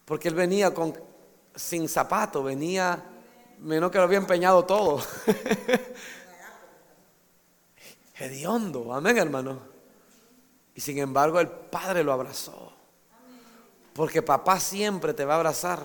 [0.06, 0.94] Porque él venía con,
[1.56, 3.04] sin zapato, venía,
[3.60, 5.00] menos que lo había empeñado todo.
[8.18, 9.60] Hediondo, amén hermano.
[10.76, 12.72] Y sin embargo el Padre lo abrazó.
[13.94, 15.82] Porque papá siempre te va a abrazar,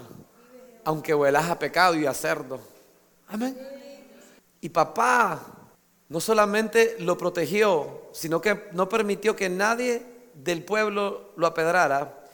[0.85, 2.61] aunque huelas a pecado y a cerdo.
[3.29, 3.57] Amén.
[4.61, 5.60] Y papá
[6.11, 10.03] no solamente lo protegió, sino que no permitió que nadie
[10.35, 12.25] del pueblo lo apedrara.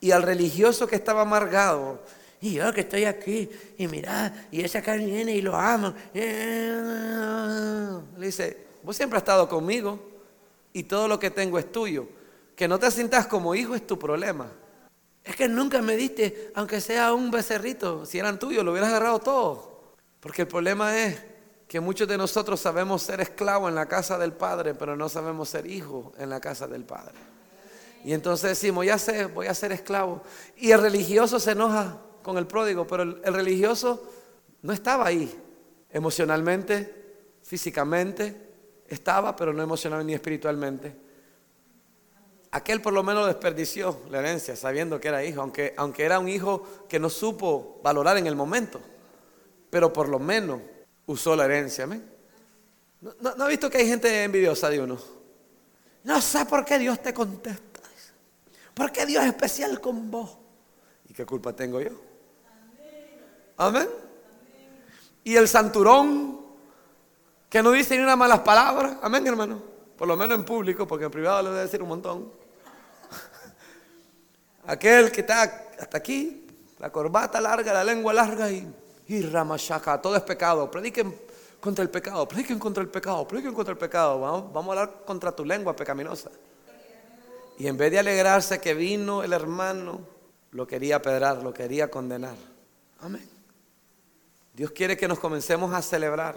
[0.00, 2.02] Y al religioso que estaba amargado,
[2.42, 5.96] y yo que estoy aquí, y mira, y esa carne viene y lo ama.
[6.12, 6.26] Le
[8.26, 9.98] dice, vos siempre has estado conmigo
[10.74, 12.06] y todo lo que tengo es tuyo.
[12.54, 14.52] Que no te sientas como hijo es tu problema.
[15.24, 19.20] Es que nunca me diste, aunque sea un becerrito, si eran tuyos, lo hubieras agarrado
[19.20, 19.94] todo.
[20.20, 21.31] Porque el problema es
[21.72, 25.48] que muchos de nosotros sabemos ser esclavos en la casa del Padre, pero no sabemos
[25.48, 27.14] ser hijos en la casa del Padre.
[28.04, 30.22] Y entonces decimos, ya sé, voy a ser esclavo.
[30.58, 34.06] Y el religioso se enoja con el pródigo, pero el, el religioso
[34.60, 35.34] no estaba ahí
[35.88, 38.52] emocionalmente, físicamente,
[38.86, 40.94] estaba, pero no emocionalmente ni espiritualmente.
[42.50, 46.28] Aquel por lo menos desperdició la herencia sabiendo que era hijo, aunque, aunque era un
[46.28, 48.78] hijo que no supo valorar en el momento,
[49.70, 50.60] pero por lo menos
[51.06, 51.84] usó la herencia.
[51.84, 52.12] ¿amén?
[53.00, 54.98] ¿No, ha visto que hay gente envidiosa de uno?
[56.04, 57.80] No sé por qué Dios te contesta.
[58.74, 60.38] ¿Por qué Dios es especial con vos?
[61.08, 61.90] ¿Y qué culpa tengo yo?
[63.56, 63.88] Amén.
[65.24, 66.40] Y el santurón
[67.48, 68.98] que no dice ni una mala palabra.
[69.02, 69.62] Amén, hermano.
[69.96, 72.32] Por lo menos en público, porque en privado le voy a decir un montón.
[74.66, 75.42] Aquel que está
[75.78, 76.46] hasta aquí,
[76.78, 78.66] la corbata larga, la lengua larga y,
[79.08, 80.70] y ramashaka, todo es pecado.
[80.70, 81.14] Prediquen
[81.60, 84.20] contra el pecado, prediquen contra el pecado, prediquen contra el pecado.
[84.20, 86.30] Vamos, vamos a hablar contra tu lengua pecaminosa.
[87.58, 90.00] Y en vez de alegrarse que vino el hermano,
[90.50, 92.34] lo quería pedrar, lo quería condenar.
[93.00, 93.28] Amén.
[94.54, 96.34] Dios quiere que nos comencemos a celebrar.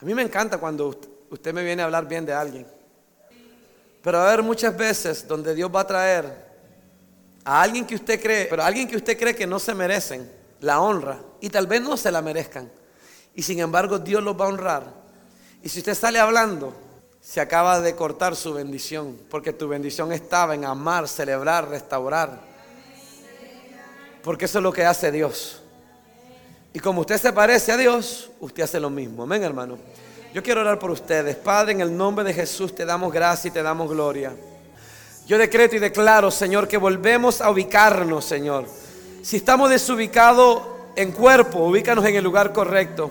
[0.00, 0.98] A mí me encanta cuando
[1.30, 2.66] usted me viene a hablar bien de alguien.
[4.02, 6.50] Pero a haber muchas veces donde Dios va a traer
[7.44, 10.30] a alguien que usted cree, pero a alguien que usted cree que no se merecen
[10.60, 12.70] la honra y tal vez no se la merezcan.
[13.34, 14.94] Y sin embargo Dios los va a honrar.
[15.62, 16.74] Y si usted sale hablando
[17.20, 22.40] se acaba de cortar su bendición, porque tu bendición estaba en amar, celebrar, restaurar.
[24.22, 25.62] Porque eso es lo que hace Dios.
[26.72, 29.24] Y como usted se parece a Dios, usted hace lo mismo.
[29.24, 29.78] Amén, hermano.
[30.32, 31.36] Yo quiero orar por ustedes.
[31.36, 34.32] Padre, en el nombre de Jesús te damos gracia y te damos gloria.
[35.26, 38.66] Yo decreto y declaro, Señor, que volvemos a ubicarnos, Señor.
[39.22, 40.62] Si estamos desubicados
[40.96, 43.10] en cuerpo, ubícanos en el lugar correcto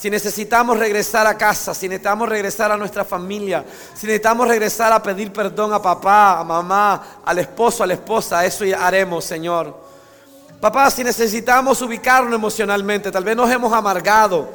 [0.00, 3.62] si necesitamos regresar a casa, si necesitamos regresar a nuestra familia,
[3.92, 8.42] si necesitamos regresar a pedir perdón a papá, a mamá, al esposo, a la esposa,
[8.46, 9.76] eso haremos, Señor.
[10.58, 14.48] Papá, si necesitamos ubicarnos emocionalmente, tal vez nos hemos amargado,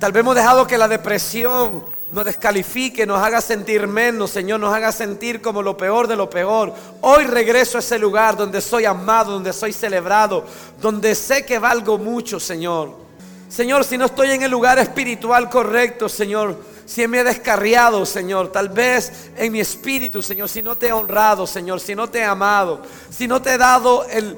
[0.00, 4.72] tal vez hemos dejado que la depresión nos descalifique, nos haga sentir menos, Señor, nos
[4.72, 6.72] haga sentir como lo peor de lo peor.
[7.00, 10.44] Hoy regreso a ese lugar donde soy amado, donde soy celebrado,
[10.80, 12.94] donde sé que valgo mucho, Señor.
[13.48, 18.52] Señor, si no estoy en el lugar espiritual correcto, Señor, si me he descarriado, Señor,
[18.52, 22.20] tal vez en mi espíritu, Señor, si no te he honrado, Señor, si no te
[22.20, 24.36] he amado, si no te he dado el,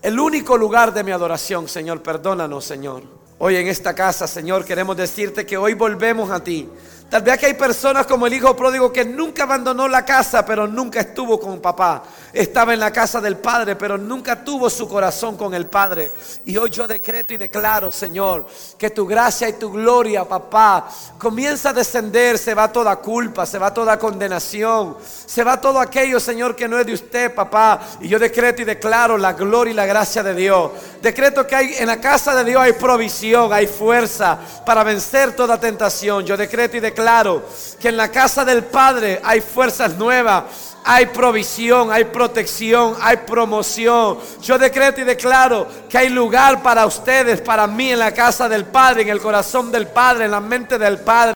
[0.00, 3.02] el único lugar de mi adoración, Señor, perdónanos, Señor.
[3.38, 6.68] Hoy en esta casa, Señor, queremos decirte que hoy volvemos a ti.
[7.12, 10.66] Tal vez que hay personas como el hijo pródigo que nunca abandonó la casa, pero
[10.66, 12.02] nunca estuvo con papá.
[12.32, 16.10] Estaba en la casa del padre, pero nunca tuvo su corazón con el padre.
[16.46, 18.46] Y hoy yo decreto y declaro, Señor,
[18.78, 22.38] que tu gracia y tu gloria, papá, comienza a descender.
[22.38, 26.78] Se va toda culpa, se va toda condenación, se va todo aquello, Señor, que no
[26.78, 27.80] es de usted, papá.
[28.00, 30.70] Y yo decreto y declaro la gloria y la gracia de Dios.
[31.02, 35.60] Decreto que hay en la casa de Dios hay provisión, hay fuerza para vencer toda
[35.60, 36.24] tentación.
[36.24, 37.42] Yo decreto y declaro claro
[37.80, 40.44] que en la casa del Padre hay fuerzas nuevas,
[40.84, 44.18] hay provisión, hay protección, hay promoción.
[44.42, 48.64] Yo decreto y declaro que hay lugar para ustedes, para mí en la casa del
[48.64, 51.30] Padre, en el corazón del Padre, en la mente del Padre.